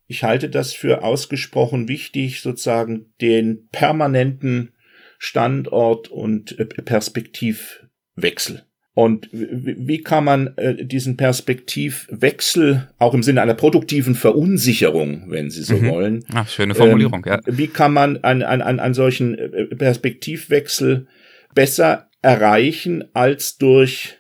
[0.10, 4.74] ich halte das für ausgesprochen wichtig, sozusagen den permanenten
[5.20, 8.64] Standort und äh, Perspektivwechsel.
[8.96, 15.62] Und wie kann man äh, diesen Perspektivwechsel auch im Sinne einer produktiven Verunsicherung, wenn Sie
[15.62, 15.90] so mhm.
[15.90, 17.40] wollen, Ach, schöne Formulierung, ähm, ja.
[17.46, 21.08] Wie kann man an, an, an solchen äh, Perspektivwechsel
[21.54, 24.19] besser erreichen als durch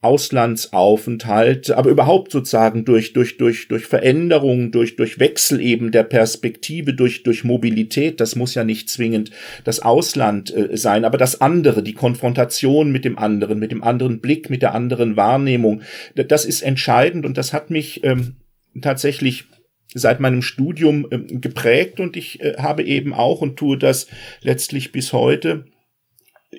[0.00, 6.94] Auslandsaufenthalt, aber überhaupt sozusagen durch, durch, durch, durch Veränderung, durch, durch Wechsel eben der Perspektive,
[6.94, 8.20] durch, durch Mobilität.
[8.20, 9.32] Das muss ja nicht zwingend
[9.64, 14.20] das Ausland äh, sein, aber das andere, die Konfrontation mit dem anderen, mit dem anderen
[14.20, 15.82] Blick, mit der anderen Wahrnehmung,
[16.14, 18.36] das ist entscheidend und das hat mich ähm,
[18.80, 19.46] tatsächlich
[19.94, 24.06] seit meinem Studium äh, geprägt und ich äh, habe eben auch und tue das
[24.42, 25.64] letztlich bis heute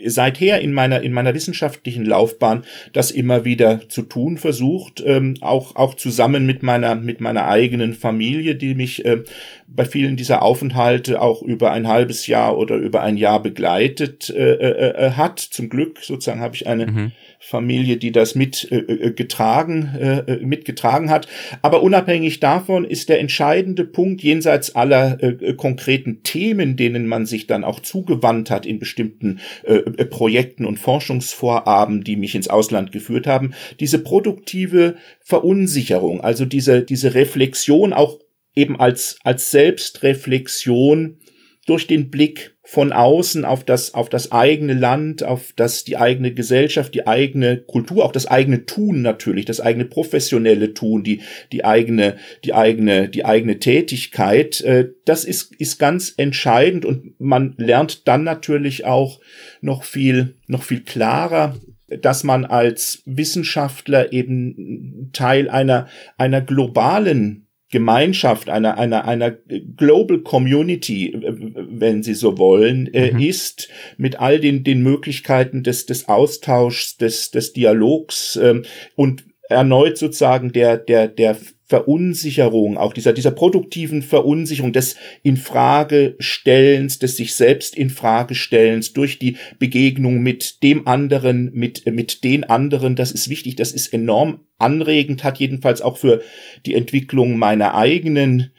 [0.06, 2.64] seither in meiner in meiner wissenschaftlichen Laufbahn
[2.94, 7.94] das immer wieder zu tun versucht, ähm, auch auch zusammen mit meiner mit meiner eigenen
[7.94, 9.24] Familie, die mich äh,
[9.68, 14.54] bei vielen dieser Aufenthalte auch über ein halbes Jahr oder über ein Jahr begleitet äh,
[14.54, 15.40] äh, äh hat.
[15.40, 17.12] Zum Glück sozusagen habe ich eine mhm.
[17.42, 21.28] Familie, die das mit äh, äh getragen, äh, äh, mitgetragen hat.
[21.62, 27.48] Aber unabhängig davon ist der entscheidende Punkt jenseits aller äh, konkreten Themen, denen man sich
[27.48, 32.92] dann auch zugewandt hat in bestimmten äh, äh, Projekten und Forschungsvorhaben, die mich ins Ausland
[32.92, 38.20] geführt haben, diese produktive Verunsicherung, also diese, diese Reflexion auch
[38.54, 41.20] eben als, als Selbstreflexion
[41.66, 46.36] durch den Blick von außen auf das, auf das eigene Land, auf das, die eigene
[46.36, 51.66] Gesellschaft, die eigene Kultur, auch das eigene Tun natürlich, das eigene professionelle Tun, die, die
[51.66, 58.08] eigene, die eigene, die eigene Tätigkeit, äh, das ist, ist ganz entscheidend und man lernt
[58.08, 59.20] dann natürlich auch
[59.62, 61.56] noch viel, noch viel klarer,
[61.88, 65.88] dass man als Wissenschaftler eben Teil einer,
[66.20, 69.32] einer globalen Gemeinschaft, einer, einer, einer
[69.78, 73.20] Global Community, wenn Sie so wollen, äh, mhm.
[73.20, 78.64] ist mit all den, den Möglichkeiten des, des Austauschs, des, des Dialogs ähm,
[78.96, 81.38] und erneut sozusagen der, der, der
[81.70, 90.24] Verunsicherung, auch dieser, dieser produktiven Verunsicherung des Infragestellens, des sich selbst Infragestellens durch die Begegnung
[90.24, 95.38] mit dem anderen, mit, mit den anderen, das ist wichtig, das ist enorm anregend, hat
[95.38, 96.24] jedenfalls auch für
[96.66, 98.52] die Entwicklung meiner eigenen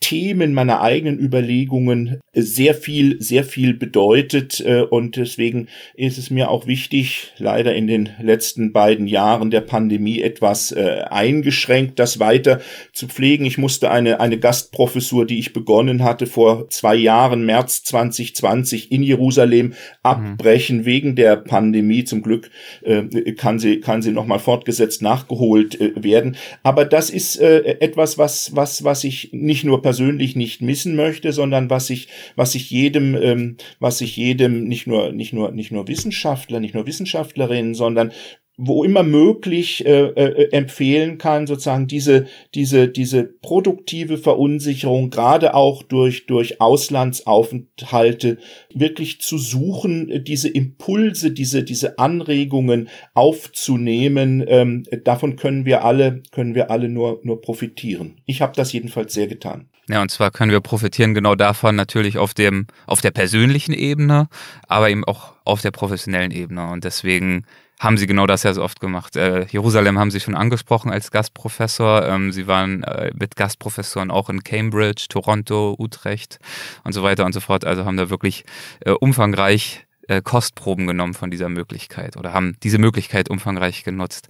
[0.00, 4.60] Themen meiner eigenen Überlegungen sehr viel, sehr viel bedeutet.
[4.60, 9.60] Äh, und deswegen ist es mir auch wichtig, leider in den letzten beiden Jahren der
[9.60, 12.60] Pandemie etwas äh, eingeschränkt, das weiter
[12.92, 13.44] zu pflegen.
[13.44, 19.02] Ich musste eine, eine Gastprofessur, die ich begonnen hatte vor zwei Jahren, März 2020 in
[19.02, 20.84] Jerusalem, abbrechen mhm.
[20.84, 22.04] wegen der Pandemie.
[22.04, 22.50] Zum Glück
[22.82, 26.36] äh, kann sie, kann sie nochmal fortgesetzt nachgeholt werden.
[26.62, 31.70] Aber das ist etwas, was, was, was ich nicht nur persönlich nicht missen möchte, sondern
[31.70, 35.88] was ich, was ich jedem, ähm, was ich jedem, nicht nur, nicht nur, nicht nur
[35.88, 38.12] Wissenschaftler, nicht nur Wissenschaftlerinnen, sondern
[38.58, 45.82] wo immer möglich äh, äh, empfehlen kann, sozusagen diese diese diese produktive Verunsicherung gerade auch
[45.82, 48.36] durch durch Auslandsaufenthalte
[48.74, 54.44] wirklich zu suchen, diese Impulse, diese diese Anregungen aufzunehmen.
[54.46, 58.20] Ähm, davon können wir alle können wir alle nur nur profitieren.
[58.26, 59.70] Ich habe das jedenfalls sehr getan.
[59.88, 64.28] Ja, und zwar können wir profitieren genau davon natürlich auf dem auf der persönlichen Ebene,
[64.66, 67.44] aber eben auch auf der professionellen Ebene und deswegen
[67.80, 69.16] haben sie genau das ja so oft gemacht.
[69.16, 72.06] Äh, Jerusalem haben sie schon angesprochen als Gastprofessor.
[72.06, 76.40] Ähm, sie waren äh, mit Gastprofessoren auch in Cambridge, Toronto, Utrecht
[76.84, 77.64] und so weiter und so fort.
[77.64, 78.44] Also haben da wirklich
[78.80, 84.26] äh, umfangreich äh, Kostproben genommen von dieser Möglichkeit oder haben diese Möglichkeit umfangreich genutzt.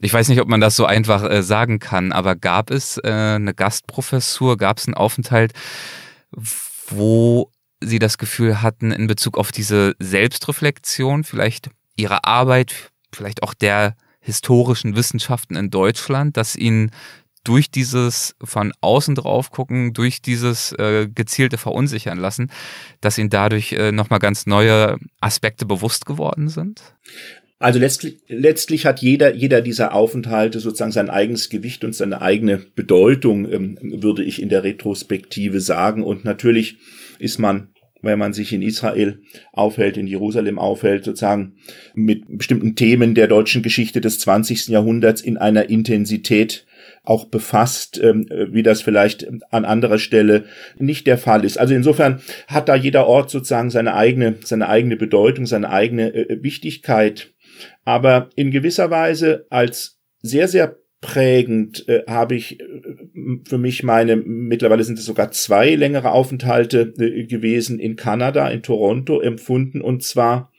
[0.00, 3.10] Ich weiß nicht, ob man das so einfach äh, sagen kann, aber gab es äh,
[3.10, 5.52] eine Gastprofessur, gab es einen Aufenthalt,
[6.88, 7.50] wo
[7.82, 13.96] Sie das Gefühl hatten, in Bezug auf diese Selbstreflexion vielleicht ihrer Arbeit, vielleicht auch der
[14.20, 16.90] historischen Wissenschaften in Deutschland, dass ihnen
[17.44, 22.50] durch dieses von außen drauf gucken, durch dieses äh, gezielte Verunsichern lassen,
[23.00, 26.82] dass ihnen dadurch äh, nochmal ganz neue Aspekte bewusst geworden sind?
[27.58, 32.58] Also letztlich, letztlich hat jeder, jeder dieser Aufenthalte sozusagen sein eigenes Gewicht und seine eigene
[32.58, 36.02] Bedeutung, ähm, würde ich in der Retrospektive sagen.
[36.02, 36.78] Und natürlich
[37.18, 37.68] ist man
[38.02, 39.20] wenn man sich in Israel
[39.52, 41.56] aufhält, in Jerusalem aufhält, sozusagen
[41.94, 44.68] mit bestimmten Themen der deutschen Geschichte des 20.
[44.68, 46.66] Jahrhunderts in einer Intensität
[47.02, 50.44] auch befasst, ähm, wie das vielleicht an anderer Stelle
[50.78, 51.58] nicht der Fall ist.
[51.58, 56.42] Also insofern hat da jeder Ort sozusagen seine eigene, seine eigene Bedeutung, seine eigene äh,
[56.42, 57.32] Wichtigkeit.
[57.84, 62.64] Aber in gewisser Weise als sehr, sehr prägend äh, habe ich äh,
[63.48, 68.62] für mich meine, mittlerweile sind es sogar zwei längere Aufenthalte äh, gewesen in Kanada, in
[68.62, 70.52] Toronto empfunden und zwar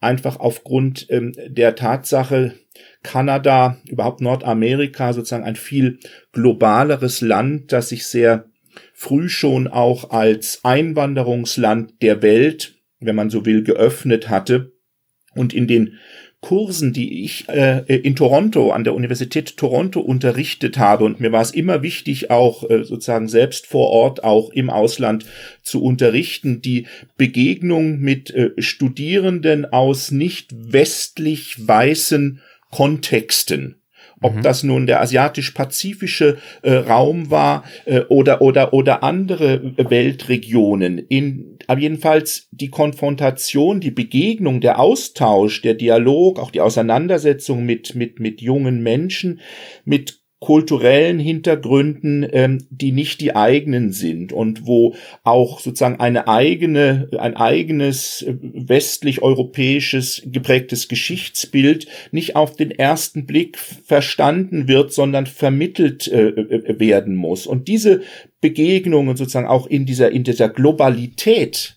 [0.00, 2.54] einfach aufgrund ähm, der Tatsache,
[3.02, 5.98] Kanada, überhaupt Nordamerika, sozusagen ein viel
[6.32, 8.46] globaleres Land, das sich sehr
[8.94, 14.72] früh schon auch als Einwanderungsland der Welt, wenn man so will, geöffnet hatte
[15.34, 15.98] und in den
[16.42, 21.04] Kursen, die ich äh, in Toronto, an der Universität Toronto unterrichtet habe.
[21.04, 25.24] Und mir war es immer wichtig, auch äh, sozusagen selbst vor Ort, auch im Ausland
[25.62, 32.40] zu unterrichten, die Begegnung mit äh, Studierenden aus nicht westlich weißen
[32.72, 33.76] Kontexten
[34.22, 34.42] ob mhm.
[34.42, 40.98] das nun der asiatisch-pazifische äh, Raum war äh, oder oder oder andere Weltregionen.
[40.98, 47.94] In aber jedenfalls die Konfrontation, die Begegnung, der Austausch, der Dialog, auch die Auseinandersetzung mit
[47.94, 49.40] mit mit jungen Menschen,
[49.84, 57.08] mit kulturellen Hintergründen, ähm, die nicht die eigenen sind und wo auch sozusagen eine eigene,
[57.16, 66.08] ein eigenes äh, westlich-europäisches geprägtes Geschichtsbild nicht auf den ersten Blick verstanden wird, sondern vermittelt
[66.08, 67.46] äh, äh werden muss.
[67.46, 68.02] Und diese
[68.40, 71.76] Begegnungen sozusagen auch in dieser, in dieser Globalität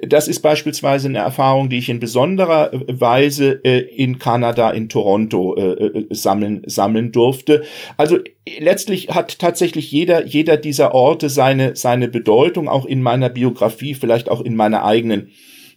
[0.00, 5.54] das ist beispielsweise eine Erfahrung, die ich in besonderer Weise äh, in Kanada, in Toronto
[5.56, 7.62] äh, äh, sammeln, sammeln durfte.
[7.98, 8.18] Also
[8.58, 14.30] letztlich hat tatsächlich jeder, jeder dieser Orte seine, seine Bedeutung, auch in meiner Biografie, vielleicht
[14.30, 15.28] auch in meiner eigenen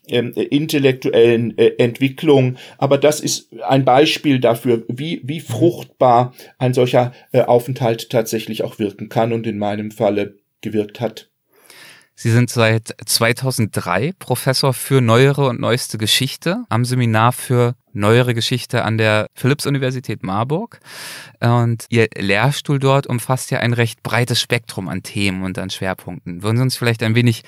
[0.07, 2.55] ähm, intellektuellen äh, Entwicklung.
[2.78, 8.80] Aber das ist ein Beispiel dafür, wie, wie fruchtbar ein solcher äh, Aufenthalt tatsächlich auch
[8.80, 11.30] wirken kann und in meinem Falle gewirkt hat.
[12.18, 18.86] Sie sind seit 2003 Professor für neuere und neueste Geschichte am Seminar für neuere Geschichte
[18.86, 20.80] an der Philipps-Universität Marburg.
[21.41, 26.41] Und Ihr Lehrstuhl dort umfasst ja ein recht breites Spektrum an Themen und an Schwerpunkten.
[26.41, 27.43] Würden Sie uns vielleicht ein wenig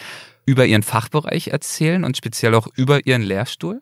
[0.45, 3.81] über Ihren Fachbereich erzählen und speziell auch über Ihren Lehrstuhl?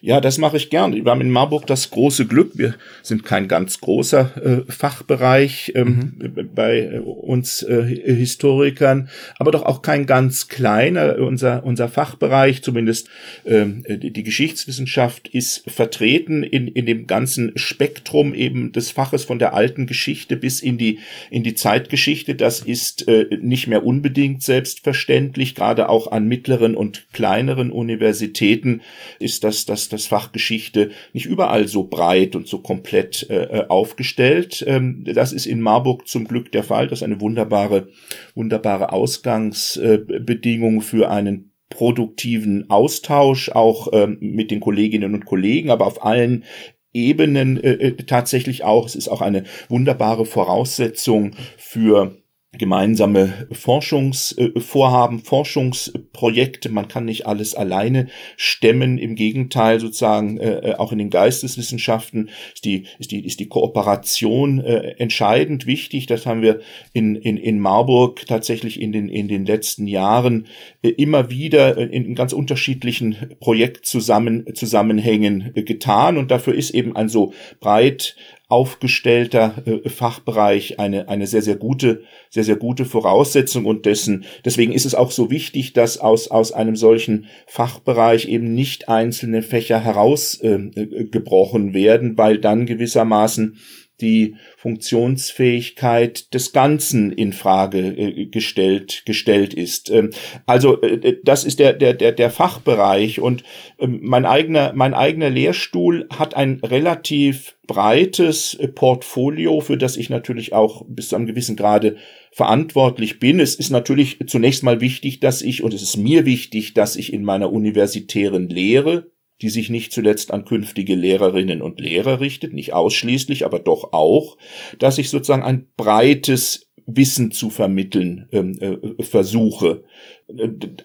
[0.00, 0.92] Ja, das mache ich gern.
[0.94, 2.52] Wir haben in Marburg das große Glück.
[2.54, 6.50] Wir sind kein ganz großer äh, Fachbereich ähm, mhm.
[6.54, 9.08] bei uns äh, Historikern,
[9.38, 11.18] aber doch auch kein ganz kleiner.
[11.18, 13.08] Unser, unser Fachbereich, zumindest
[13.46, 19.38] ähm, die, die Geschichtswissenschaft, ist vertreten in, in dem ganzen Spektrum eben des Faches von
[19.38, 20.98] der alten Geschichte bis in die,
[21.30, 22.34] in die Zeitgeschichte.
[22.34, 25.54] Das ist äh, nicht mehr unbedingt selbstverständlich.
[25.54, 28.80] Gerade auch an mittleren und kleineren Universitäten
[29.18, 33.66] ist das dass das Fach Geschichte nicht überall so breit und so komplett äh, äh,
[33.68, 34.64] aufgestellt.
[34.66, 36.88] Ähm, das ist in Marburg zum Glück der Fall.
[36.88, 37.88] Das ist eine wunderbare,
[38.34, 46.04] wunderbare Ausgangsbedingung für einen produktiven Austausch, auch ähm, mit den Kolleginnen und Kollegen, aber auf
[46.04, 46.44] allen
[46.92, 48.86] Ebenen äh, äh tatsächlich auch.
[48.86, 52.21] Es ist auch eine wunderbare Voraussetzung für
[52.58, 56.68] gemeinsame Forschungsvorhaben, Forschungsprojekte.
[56.68, 58.98] Man kann nicht alles alleine stemmen.
[58.98, 63.48] Im Gegenteil, sozusagen äh, äh, auch in den Geisteswissenschaften ist die ist die ist die
[63.48, 66.04] Kooperation äh, entscheidend wichtig.
[66.06, 66.60] Das haben wir
[66.92, 70.46] in in in Marburg tatsächlich in den in den letzten Jahren
[70.82, 76.18] äh, immer wieder in ganz unterschiedlichen Projektzusammenhängen äh, getan.
[76.18, 78.14] Und dafür ist eben ein so breit
[78.52, 84.72] aufgestellter äh, Fachbereich eine, eine sehr, sehr gute, sehr, sehr gute Voraussetzung und dessen, deswegen
[84.72, 89.80] ist es auch so wichtig, dass aus, aus einem solchen Fachbereich eben nicht einzelne Fächer
[89.80, 93.56] herausgebrochen äh, werden, weil dann gewissermaßen
[94.02, 99.90] die Funktionsfähigkeit des Ganzen in Frage äh, gestellt gestellt ist.
[99.90, 100.10] Ähm,
[100.44, 103.44] also äh, äh, das ist der der der der Fachbereich und
[103.78, 110.52] ähm, mein eigener mein eigener Lehrstuhl hat ein relativ breites Portfolio, für das ich natürlich
[110.52, 111.96] auch bis zu einem gewissen Grade
[112.32, 113.40] verantwortlich bin.
[113.40, 117.12] Es ist natürlich zunächst mal wichtig, dass ich und es ist mir wichtig, dass ich
[117.12, 119.11] in meiner universitären Lehre
[119.42, 124.38] die sich nicht zuletzt an künftige Lehrerinnen und Lehrer richtet, nicht ausschließlich, aber doch auch,
[124.78, 129.84] dass ich sozusagen ein breites Wissen zu vermitteln ähm, äh, versuche.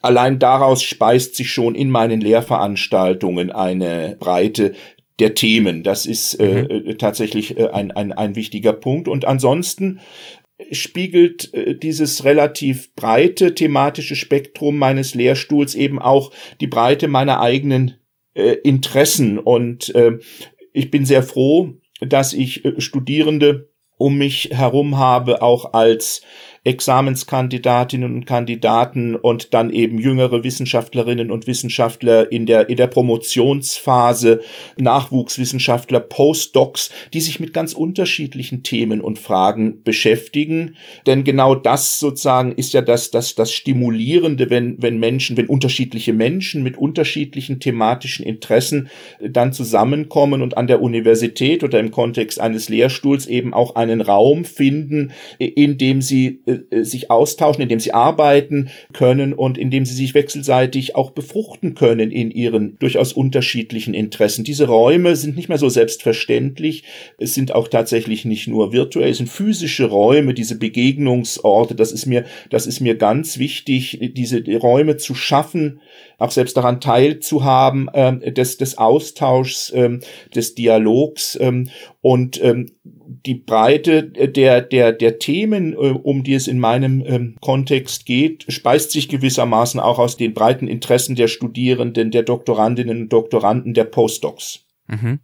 [0.01, 4.73] Allein daraus speist sich schon in meinen Lehrveranstaltungen eine Breite
[5.19, 5.83] der Themen.
[5.83, 6.89] Das ist äh, mhm.
[6.89, 9.07] äh, tatsächlich äh, ein, ein, ein wichtiger Punkt.
[9.07, 9.99] Und ansonsten
[10.71, 16.31] spiegelt äh, dieses relativ breite thematische Spektrum meines Lehrstuhls eben auch
[16.61, 17.95] die Breite meiner eigenen
[18.37, 19.39] äh, Interessen.
[19.39, 20.19] Und äh,
[20.73, 26.21] ich bin sehr froh, dass ich äh, Studierende um mich herum habe, auch als
[26.63, 34.41] Examenskandidatinnen und Kandidaten und dann eben jüngere Wissenschaftlerinnen und Wissenschaftler in der, in der Promotionsphase,
[34.77, 40.75] Nachwuchswissenschaftler, Postdocs, die sich mit ganz unterschiedlichen Themen und Fragen beschäftigen.
[41.05, 46.13] Denn genau das sozusagen ist ja das, das, das Stimulierende, wenn, wenn Menschen, wenn unterschiedliche
[46.13, 48.89] Menschen mit unterschiedlichen thematischen Interessen
[49.19, 54.45] dann zusammenkommen und an der Universität oder im Kontext eines Lehrstuhls eben auch einen Raum
[54.45, 59.85] finden, in dem sie äh, sich austauschen, in dem sie arbeiten können und in dem
[59.85, 64.43] sie sich wechselseitig auch befruchten können in ihren durchaus unterschiedlichen Interessen.
[64.43, 66.83] Diese Räume sind nicht mehr so selbstverständlich.
[67.17, 71.75] Es sind auch tatsächlich nicht nur virtuell, es sind physische Räume, diese Begegnungsorte.
[71.75, 75.81] Das ist mir, das ist mir ganz wichtig, diese Räume zu schaffen,
[76.17, 79.99] auch selbst daran teilzuhaben, äh, des, des Austauschs, äh,
[80.33, 81.65] des Dialogs äh,
[82.01, 82.71] und ähm,
[83.25, 88.45] die Breite der, der, der Themen, äh, um die es in meinem ähm, Kontext geht,
[88.47, 93.83] speist sich gewissermaßen auch aus den breiten Interessen der Studierenden, der Doktorandinnen und Doktoranden, der
[93.83, 94.66] Postdocs.
[94.87, 95.19] Mhm.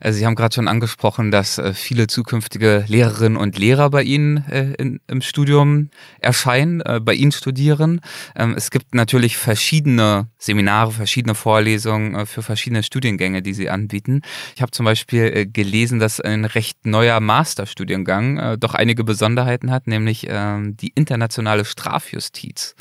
[0.00, 4.44] Also Sie haben gerade schon angesprochen, dass äh, viele zukünftige Lehrerinnen und Lehrer bei Ihnen
[4.50, 5.88] äh, in, im Studium
[6.20, 8.02] erscheinen, äh, bei Ihnen studieren.
[8.36, 14.20] Ähm, es gibt natürlich verschiedene Seminare, verschiedene Vorlesungen äh, für verschiedene Studiengänge, die Sie anbieten.
[14.54, 20.26] Ich habe zum Beispiel gelesen, dass ein recht neuer Masterstudiengang doch einige Besonderheiten hat, nämlich
[20.28, 22.74] ähm, die internationale Strafjustiz.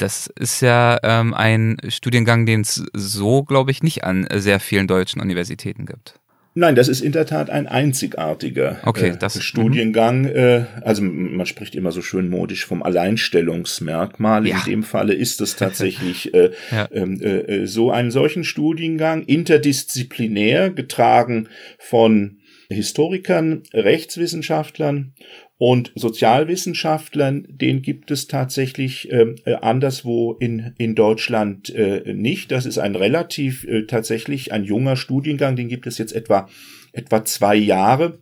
[0.00, 4.86] Das ist ja ähm, ein Studiengang, den es so, glaube ich, nicht an sehr vielen
[4.86, 6.20] deutschen Universitäten gibt.
[6.54, 10.24] Nein, das ist in der Tat ein einzigartiger okay, das, äh, Studiengang.
[10.24, 14.46] Äh, also man spricht immer so schön modisch vom Alleinstellungsmerkmal.
[14.46, 14.58] Ja.
[14.58, 16.88] In dem Falle ist es tatsächlich äh, ja.
[16.92, 21.48] Ähm, äh, äh, so einen solchen Studiengang, interdisziplinär, getragen
[21.78, 22.38] von
[22.68, 25.14] Historikern, Rechtswissenschaftlern
[25.60, 32.50] und Sozialwissenschaftlern, den gibt es tatsächlich ähm, äh, anderswo in, in Deutschland äh, nicht.
[32.50, 36.48] Das ist ein relativ äh, tatsächlich ein junger Studiengang, den gibt es jetzt etwa,
[36.94, 38.20] etwa zwei Jahre,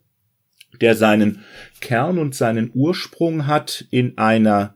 [0.80, 1.44] der seinen
[1.80, 4.74] Kern und seinen Ursprung hat in einer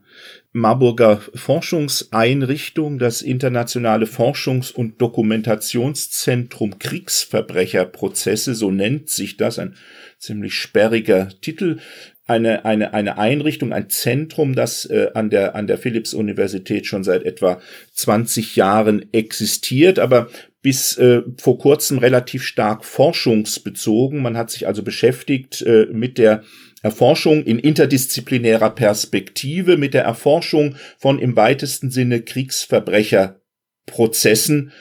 [0.52, 9.74] Marburger Forschungseinrichtung, das Internationale Forschungs- und Dokumentationszentrum Kriegsverbrecherprozesse, so nennt sich das, ein
[10.18, 11.78] ziemlich sperriger Titel,
[12.26, 17.24] eine, eine, eine Einrichtung, ein Zentrum, das äh, an der, an der Philipps-Universität schon seit
[17.24, 17.60] etwa
[17.94, 20.28] 20 Jahren existiert, aber
[20.62, 24.22] bis äh, vor kurzem relativ stark forschungsbezogen.
[24.22, 26.44] Man hat sich also beschäftigt äh, mit der
[26.82, 33.41] Erforschung in interdisziplinärer Perspektive, mit der Erforschung von im weitesten Sinne Kriegsverbrecher
[33.86, 34.72] Prozessen,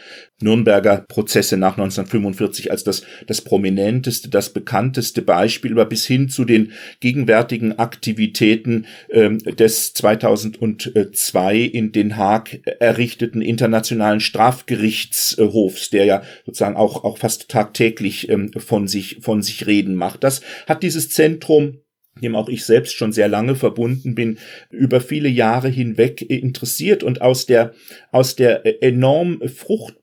[0.42, 6.46] Nürnberger Prozesse nach 1945 als das, das prominenteste, das bekannteste Beispiel, aber bis hin zu
[6.46, 16.76] den gegenwärtigen Aktivitäten ähm, des 2002 in Den Haag errichteten Internationalen Strafgerichtshofs, der ja sozusagen
[16.76, 20.24] auch, auch fast tagtäglich ähm, von sich, von sich reden macht.
[20.24, 21.80] Das hat dieses Zentrum
[22.22, 24.38] dem auch ich selbst schon sehr lange verbunden bin,
[24.70, 27.74] über viele Jahre hinweg interessiert und aus der,
[28.12, 30.01] aus der enorm fruchtbaren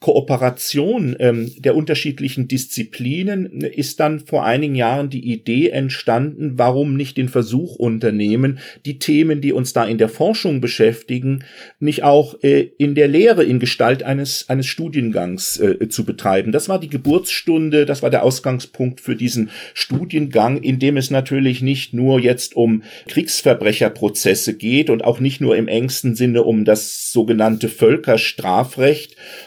[0.00, 7.16] Kooperation ähm, der unterschiedlichen Disziplinen ist dann vor einigen Jahren die Idee entstanden, warum nicht
[7.16, 11.42] den Versuch unternehmen, die Themen, die uns da in der Forschung beschäftigen,
[11.80, 16.52] nicht auch äh, in der Lehre in Gestalt eines, eines Studiengangs äh, zu betreiben.
[16.52, 21.60] Das war die Geburtsstunde, das war der Ausgangspunkt für diesen Studiengang, in dem es natürlich
[21.60, 27.10] nicht nur jetzt um Kriegsverbrecherprozesse geht und auch nicht nur im engsten Sinne um das
[27.10, 28.97] sogenannte Völkerstrafrecht,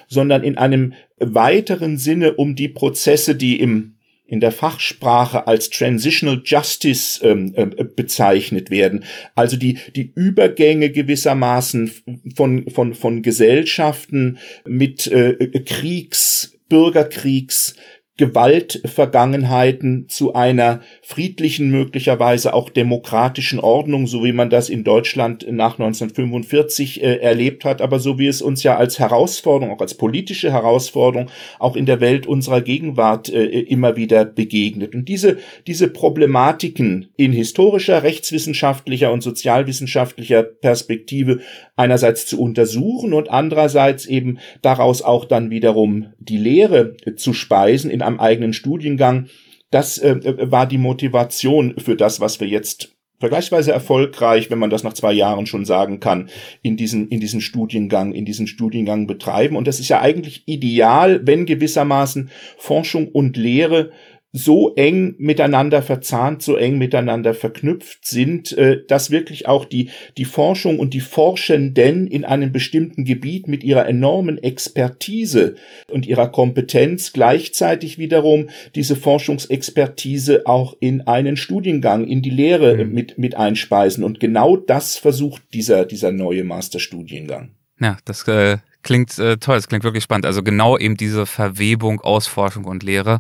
[0.08, 3.96] sondern in einem weiteren Sinne um die Prozesse, die im
[4.32, 9.04] in der Fachsprache als Transitional Justice ähm, äh, bezeichnet werden.
[9.36, 11.92] Also die, die Übergänge gewissermaßen
[12.34, 15.34] von, von, von Gesellschaften mit äh,
[15.66, 17.76] Kriegs, Bürgerkriegs,
[18.22, 25.80] Gewaltvergangenheiten zu einer friedlichen, möglicherweise auch demokratischen Ordnung, so wie man das in Deutschland nach
[25.80, 30.52] 1945 äh, erlebt hat, aber so wie es uns ja als Herausforderung, auch als politische
[30.52, 34.94] Herausforderung, auch in der Welt unserer Gegenwart äh, immer wieder begegnet.
[34.94, 41.40] Und diese, diese Problematiken in historischer, rechtswissenschaftlicher und sozialwissenschaftlicher Perspektive
[41.76, 48.04] einerseits zu untersuchen und andererseits eben daraus auch dann wiederum die Lehre zu speisen in
[48.12, 49.28] einem eigenen Studiengang.
[49.70, 54.84] Das äh, war die Motivation für das, was wir jetzt vergleichsweise erfolgreich, wenn man das
[54.84, 56.30] nach zwei Jahren schon sagen kann,
[56.64, 59.56] in diesen, in diesen Studiengang, in diesen Studiengang betreiben.
[59.56, 63.92] Und das ist ja eigentlich ideal, wenn gewissermaßen Forschung und Lehre
[64.34, 70.26] so eng miteinander verzahnt, so eng miteinander verknüpft sind, äh, dass wirklich auch die, die
[70.26, 75.56] Forschung und die Forschenden in einem bestimmten Gebiet mit ihrer enormen Expertise
[75.90, 82.94] und ihrer Kompetenz gleichzeitig wiederum diese Forschungsexpertise auch in einen Studiengang, in die Lehre mhm.
[82.94, 84.04] mit, mit einspeisen.
[84.04, 87.52] Und genau das versucht dieser, dieser neue Masterstudiengang.
[87.82, 90.26] Ja, das äh, klingt äh, toll, es klingt wirklich spannend.
[90.26, 93.20] Also genau eben diese Verwebung aus Forschung und Lehre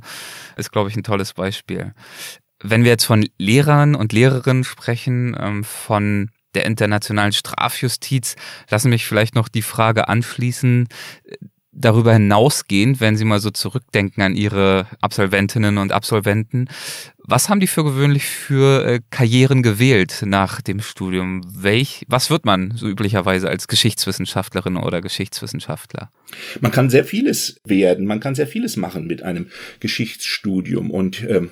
[0.57, 1.93] ist, glaube ich, ein tolles Beispiel.
[2.61, 8.35] Wenn wir jetzt von Lehrern und Lehrerinnen sprechen, ähm, von der internationalen Strafjustiz,
[8.69, 10.87] lassen mich vielleicht noch die Frage anschließen,
[11.71, 16.67] darüber hinausgehend, wenn Sie mal so zurückdenken an Ihre Absolventinnen und Absolventen,
[17.23, 21.41] was haben die für gewöhnlich für äh, Karrieren gewählt nach dem Studium?
[21.47, 26.11] Welch, was wird man so üblicherweise als Geschichtswissenschaftlerin oder Geschichtswissenschaftler?
[26.59, 29.47] Man kann sehr vieles werden, man kann sehr vieles machen mit einem
[29.79, 31.51] Geschichtsstudium und ähm,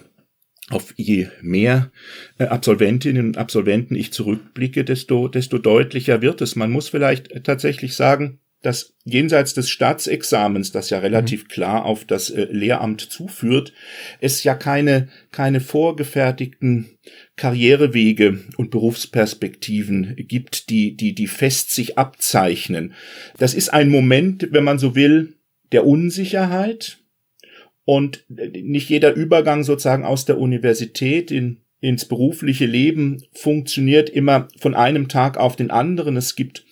[0.69, 1.91] auf je mehr
[2.37, 6.55] äh, Absolventinnen und Absolventen ich zurückblicke, desto, desto deutlicher wird es.
[6.55, 11.47] Man muss vielleicht tatsächlich sagen, dass jenseits des Staatsexamens, das ja relativ mhm.
[11.47, 13.73] klar auf das äh, Lehramt zuführt,
[14.19, 16.97] es ja keine, keine vorgefertigten
[17.37, 22.93] Karrierewege und Berufsperspektiven gibt, die, die, die fest sich abzeichnen.
[23.37, 25.35] Das ist ein Moment, wenn man so will,
[25.71, 26.97] der Unsicherheit
[27.85, 34.75] und nicht jeder Übergang sozusagen aus der Universität in ins berufliche Leben funktioniert immer von
[34.75, 36.17] einem Tag auf den anderen.
[36.17, 36.65] Es gibt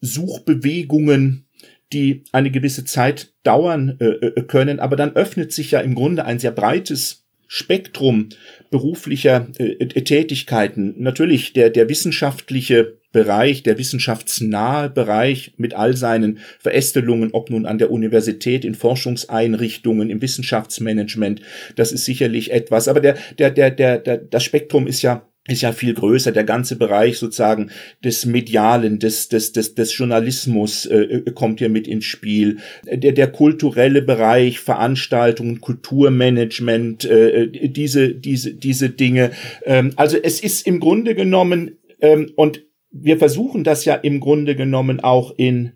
[0.00, 1.46] Suchbewegungen,
[1.92, 6.24] die eine gewisse Zeit dauern äh, äh, können, aber dann öffnet sich ja im Grunde
[6.24, 8.28] ein sehr breites Spektrum
[8.70, 10.94] beruflicher äh, Tätigkeiten.
[10.98, 17.78] Natürlich der, der wissenschaftliche Bereich, der wissenschaftsnahe Bereich mit all seinen Verästelungen, ob nun an
[17.78, 21.40] der Universität, in Forschungseinrichtungen, im Wissenschaftsmanagement,
[21.74, 22.86] das ist sicherlich etwas.
[22.86, 26.44] Aber der, der, der, der, der, das Spektrum ist ja ist ja viel größer, der
[26.44, 27.70] ganze Bereich sozusagen
[28.04, 33.12] des Medialen, des, des, des, des Journalismus äh, äh, kommt hier mit ins Spiel, der,
[33.12, 39.30] der kulturelle Bereich, Veranstaltungen, Kulturmanagement, äh, äh, diese, diese, diese Dinge.
[39.64, 44.54] Ähm, also es ist im Grunde genommen, ähm, und wir versuchen das ja im Grunde
[44.54, 45.72] genommen auch in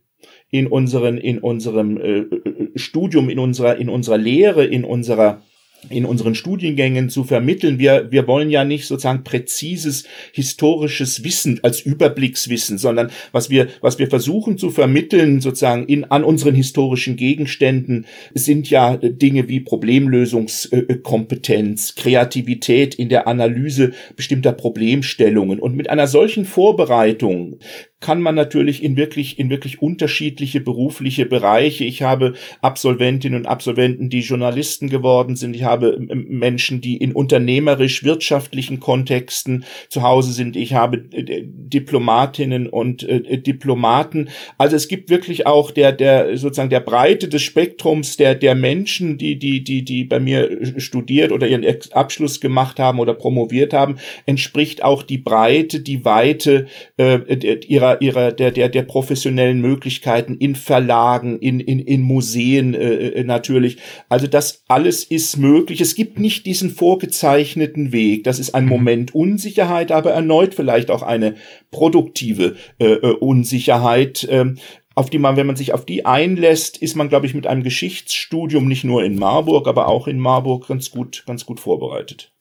[0.51, 5.43] in unseren in unserem äh, äh Studium in unserer in unserer Lehre in unserer
[5.89, 7.79] in unseren Studiengängen zu vermitteln.
[7.79, 13.99] Wir, wir wollen ja nicht sozusagen präzises historisches Wissen als Überblickswissen, sondern was wir, was
[13.99, 21.97] wir versuchen zu vermitteln sozusagen in, an unseren historischen Gegenständen sind ja Dinge wie Problemlösungskompetenz,
[21.97, 25.59] Kreativität in der Analyse bestimmter Problemstellungen.
[25.59, 27.59] Und mit einer solchen Vorbereitung
[28.03, 31.85] kann man natürlich in wirklich, in wirklich unterschiedliche berufliche Bereiche.
[31.85, 35.57] Ich habe Absolventinnen und Absolventen, die Journalisten geworden sind.
[35.57, 40.57] Ich habe Menschen, die in unternehmerisch wirtschaftlichen Kontexten zu Hause sind.
[40.57, 44.29] Ich habe äh, Diplomatinnen und äh, Diplomaten.
[44.59, 49.17] Also es gibt wirklich auch der, der, sozusagen der Breite des Spektrums der, der Menschen,
[49.17, 53.99] die, die, die, die bei mir studiert oder ihren Abschluss gemacht haben oder promoviert haben,
[54.27, 57.21] entspricht auch die Breite, die Weite äh,
[57.69, 63.25] ihrer ihrer, der, der, der professionellen Möglichkeiten in Verlagen, in, in, in Museen äh, äh,
[63.25, 63.79] natürlich.
[64.09, 65.81] Also das alles ist möglich.
[65.81, 68.25] Es gibt nicht diesen vorgezeichneten Weg.
[68.25, 68.71] Das ist ein mhm.
[68.71, 71.35] Moment Unsicherheit, aber erneut vielleicht auch eine
[71.71, 74.27] produktive äh, äh, Unsicherheit.
[74.31, 74.59] Ähm,
[74.95, 77.63] auf die man, wenn man sich auf die einlässt, ist man, glaube ich, mit einem
[77.63, 82.32] Geschichtsstudium nicht nur in Marburg, aber auch in Marburg ganz gut, ganz gut vorbereitet.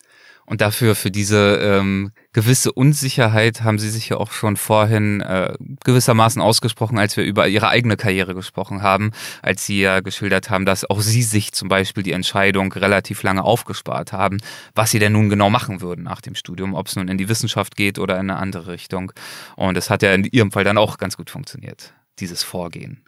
[0.45, 5.53] Und dafür, für diese ähm, gewisse Unsicherheit haben Sie sich ja auch schon vorhin äh,
[5.83, 9.11] gewissermaßen ausgesprochen, als wir über Ihre eigene Karriere gesprochen haben,
[9.41, 13.43] als Sie ja geschildert haben, dass auch Sie sich zum Beispiel die Entscheidung relativ lange
[13.43, 14.37] aufgespart haben,
[14.75, 17.29] was Sie denn nun genau machen würden nach dem Studium, ob es nun in die
[17.29, 19.11] Wissenschaft geht oder in eine andere Richtung.
[19.55, 23.03] Und es hat ja in Ihrem Fall dann auch ganz gut funktioniert, dieses Vorgehen.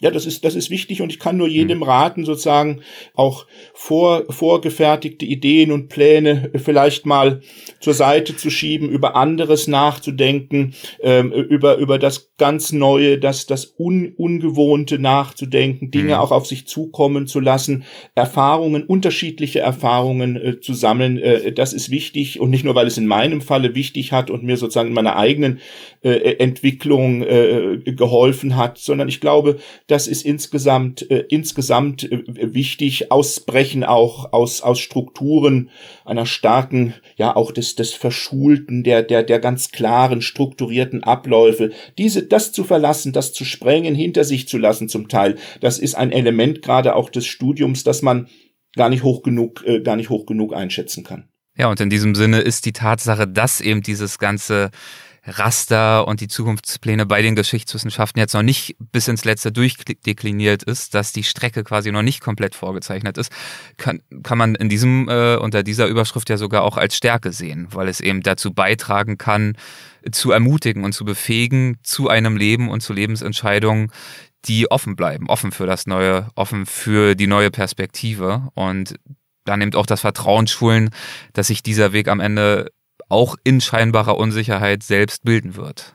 [0.00, 1.84] Ja, das ist, das ist wichtig und ich kann nur jedem mhm.
[1.84, 2.82] raten, sozusagen
[3.14, 7.40] auch vor, vorgefertigte Ideen und Pläne vielleicht mal
[7.80, 13.74] zur Seite zu schieben, über anderes nachzudenken, ähm, über, über das ganz Neue, das, das
[13.76, 16.20] Un, Ungewohnte nachzudenken, Dinge mhm.
[16.20, 17.82] auch auf sich zukommen zu lassen,
[18.14, 21.18] Erfahrungen, unterschiedliche Erfahrungen äh, zu sammeln.
[21.18, 24.44] Äh, das ist wichtig und nicht nur, weil es in meinem Falle wichtig hat und
[24.44, 25.58] mir sozusagen in meiner eigenen
[26.02, 29.58] äh, Entwicklung äh, geholfen hat, sondern ich glaube,
[29.88, 32.22] das ist insgesamt, äh, insgesamt äh,
[32.54, 35.70] wichtig, Ausbrechen auch aus, aus Strukturen
[36.04, 41.72] einer starken, ja, auch des, des Verschulten, der, der, der ganz klaren, strukturierten Abläufe.
[41.96, 45.94] Diese, das zu verlassen, das zu sprengen, hinter sich zu lassen zum Teil, das ist
[45.94, 48.28] ein Element gerade auch des Studiums, das man
[48.76, 51.28] gar nicht hoch genug, äh, gar nicht hoch genug einschätzen kann.
[51.56, 54.70] Ja, und in diesem Sinne ist die Tatsache, dass eben dieses ganze
[55.28, 60.94] Raster und die Zukunftspläne bei den Geschichtswissenschaften jetzt noch nicht bis ins Letzte durchdekliniert ist,
[60.94, 63.30] dass die Strecke quasi noch nicht komplett vorgezeichnet ist,
[63.76, 67.68] kann, kann man in diesem, äh, unter dieser Überschrift ja sogar auch als Stärke sehen,
[67.70, 69.56] weil es eben dazu beitragen kann,
[70.10, 73.92] zu ermutigen und zu befähigen zu einem Leben und zu Lebensentscheidungen,
[74.44, 78.48] die offen bleiben, offen für das Neue, offen für die neue Perspektive.
[78.54, 78.94] Und
[79.44, 80.90] dann eben auch das Vertrauen schulen,
[81.32, 82.70] dass sich dieser Weg am Ende
[83.08, 85.94] auch in scheinbarer Unsicherheit selbst bilden wird.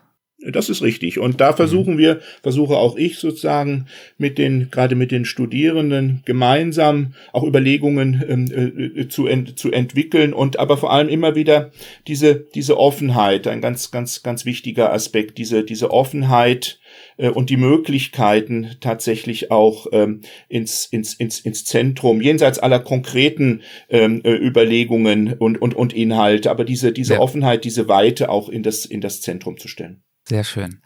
[0.51, 1.19] Das ist richtig.
[1.19, 3.87] Und da versuchen wir, versuche auch ich sozusagen
[4.17, 10.33] mit den, gerade mit den Studierenden gemeinsam auch Überlegungen ähm, äh, zu, ent, zu entwickeln
[10.33, 11.71] und aber vor allem immer wieder
[12.07, 16.79] diese, diese Offenheit, ein ganz, ganz, ganz wichtiger Aspekt, diese, diese Offenheit,
[17.17, 23.61] äh, und die Möglichkeiten tatsächlich auch ähm, ins, ins, ins, ins Zentrum, jenseits aller konkreten
[23.89, 27.19] ähm, äh, Überlegungen und, und, und Inhalte, aber diese, diese ja.
[27.19, 30.03] Offenheit, diese Weite auch in das, in das Zentrum zu stellen.
[30.25, 30.79] Sehr schön.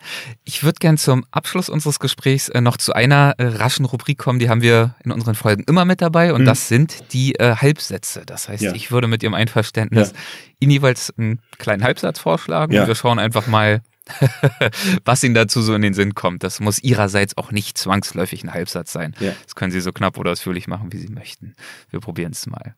[0.43, 4.39] Ich würde gern zum Abschluss unseres Gesprächs äh, noch zu einer äh, raschen Rubrik kommen,
[4.39, 6.45] die haben wir in unseren Folgen immer mit dabei und mhm.
[6.45, 8.23] das sind die äh, Halbsätze.
[8.25, 8.73] Das heißt, ja.
[8.73, 10.17] ich würde mit Ihrem Einverständnis ja.
[10.59, 12.81] Ihnen jeweils einen kleinen Halbsatz vorschlagen ja.
[12.81, 13.83] und wir schauen einfach mal,
[15.05, 16.43] was Ihnen dazu so in den Sinn kommt.
[16.43, 19.13] Das muss Ihrerseits auch nicht zwangsläufig ein Halbsatz sein.
[19.19, 21.55] Das können Sie so knapp oder ausführlich machen, wie Sie möchten.
[21.91, 22.75] Wir probieren es mal.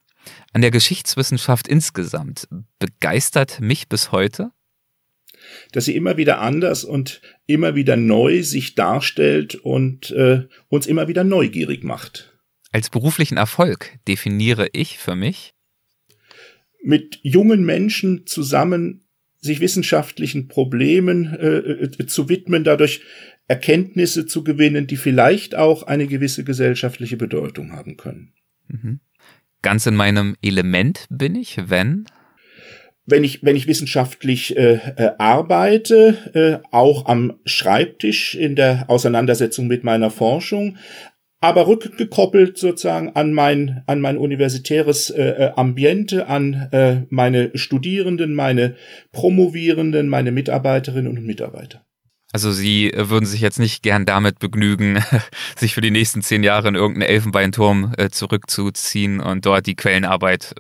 [0.51, 2.47] An der Geschichtswissenschaft insgesamt
[2.79, 4.51] begeistert mich bis heute,
[5.71, 11.07] dass sie immer wieder anders und immer wieder neu sich darstellt und äh, uns immer
[11.07, 12.33] wieder neugierig macht.
[12.71, 15.53] Als beruflichen Erfolg definiere ich für mich,
[16.81, 19.03] mit jungen Menschen zusammen
[19.41, 23.01] sich wissenschaftlichen Problemen äh, äh, zu widmen, dadurch
[23.47, 28.33] Erkenntnisse zu gewinnen, die vielleicht auch eine gewisse gesellschaftliche Bedeutung haben können.
[28.67, 28.99] Mhm.
[29.61, 32.05] Ganz in meinem Element bin ich, wenn
[33.09, 39.67] wenn ich wenn ich wissenschaftlich äh, äh, arbeite, äh, auch am Schreibtisch in der Auseinandersetzung
[39.67, 40.77] mit meiner Forschung,
[41.41, 48.33] aber rückgekoppelt sozusagen an mein an mein universitäres äh, äh, Ambiente, an äh, meine Studierenden,
[48.33, 48.75] meine
[49.11, 51.85] Promovierenden, meine Mitarbeiterinnen und Mitarbeiter.
[52.31, 55.01] Also Sie äh, würden sich jetzt nicht gern damit begnügen,
[55.55, 60.53] sich für die nächsten zehn Jahre in irgendeinen Elfenbeinturm zurückzuziehen und dort die Quellenarbeit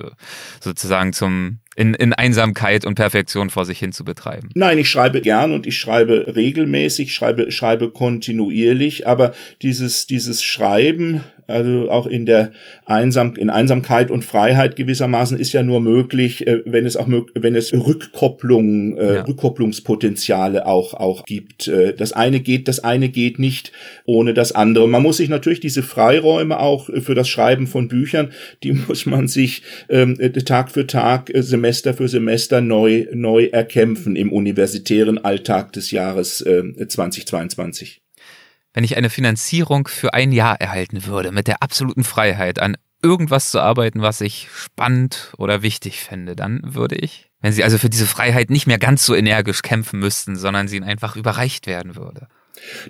[0.61, 4.49] sozusagen zum in, in Einsamkeit und Perfektion vor sich hin zu betreiben.
[4.53, 11.23] Nein, ich schreibe gern und ich schreibe regelmäßig, schreibe, schreibe kontinuierlich, aber dieses, dieses Schreiben
[11.49, 12.51] also auch in der
[12.85, 17.55] Einsam in Einsamkeit und Freiheit gewissermaßen ist ja nur möglich, äh, wenn es auch wenn
[17.55, 19.21] es Rückkopplung, äh, ja.
[19.23, 21.67] Rückkopplungspotenziale auch auch gibt.
[21.67, 23.71] Äh, das eine geht, das eine geht nicht
[24.05, 24.87] ohne das andere.
[24.87, 28.31] Man muss sich natürlich diese Freiräume auch für das Schreiben von Büchern,
[28.63, 34.31] die muss man sich ähm, Tag für Tag, Semester für Semester neu neu erkämpfen im
[34.31, 38.01] universitären Alltag des Jahres 2022
[38.73, 43.49] wenn ich eine Finanzierung für ein Jahr erhalten würde, mit der absoluten Freiheit, an irgendwas
[43.49, 47.89] zu arbeiten, was ich spannend oder wichtig fände, dann würde ich, wenn Sie also für
[47.89, 51.95] diese Freiheit nicht mehr ganz so energisch kämpfen müssten, sondern sie Ihnen einfach überreicht werden
[51.95, 52.27] würde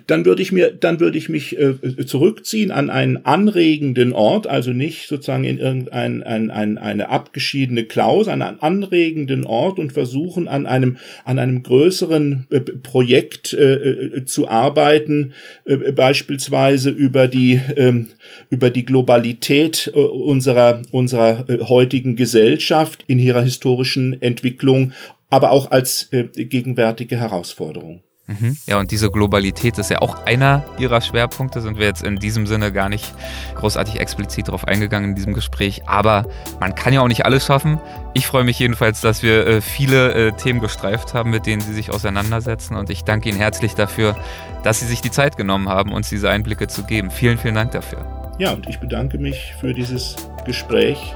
[0.06, 1.74] dann würde ich mir, dann würde ich mich äh,
[2.06, 8.28] zurückziehen an einen anregenden Ort, also nicht sozusagen in irgendein ein, ein, eine abgeschiedene Klaus,
[8.28, 14.24] an einen anregenden Ort und versuchen an einem an einem größeren äh, Projekt äh, äh
[14.24, 15.32] zu arbeiten,
[15.64, 18.08] äh, beispielsweise über die ähm,
[18.50, 24.92] über die Globalität äh, unserer unserer heutigen Gesellschaft in ihrer historischen Entwicklung,
[25.28, 28.02] aber auch als gegenwärtige Herausforderung.
[28.30, 28.56] Mhm.
[28.66, 32.46] Ja, und diese Globalität ist ja auch einer ihrer Schwerpunkte, sind wir jetzt in diesem
[32.46, 33.12] Sinne gar nicht
[33.56, 35.88] großartig explizit darauf eingegangen in diesem Gespräch.
[35.88, 36.26] Aber
[36.60, 37.80] man kann ja auch nicht alles schaffen.
[38.14, 41.72] Ich freue mich jedenfalls, dass wir äh, viele äh, Themen gestreift haben, mit denen Sie
[41.72, 42.76] sich auseinandersetzen.
[42.76, 44.16] Und ich danke Ihnen herzlich dafür,
[44.62, 47.10] dass Sie sich die Zeit genommen haben, uns diese Einblicke zu geben.
[47.10, 48.06] Vielen, vielen Dank dafür.
[48.38, 50.14] Ja, und ich bedanke mich für dieses
[50.46, 51.14] Gespräch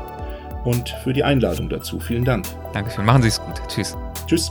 [0.64, 2.00] und für die Einladung dazu.
[2.00, 2.46] Vielen Dank.
[2.72, 3.04] Dankeschön.
[3.04, 3.62] Machen Sie es gut.
[3.68, 3.96] Tschüss.
[4.26, 4.50] Tschüss.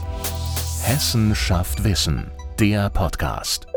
[0.82, 3.73] Hessen schafft Wissen der Podcast.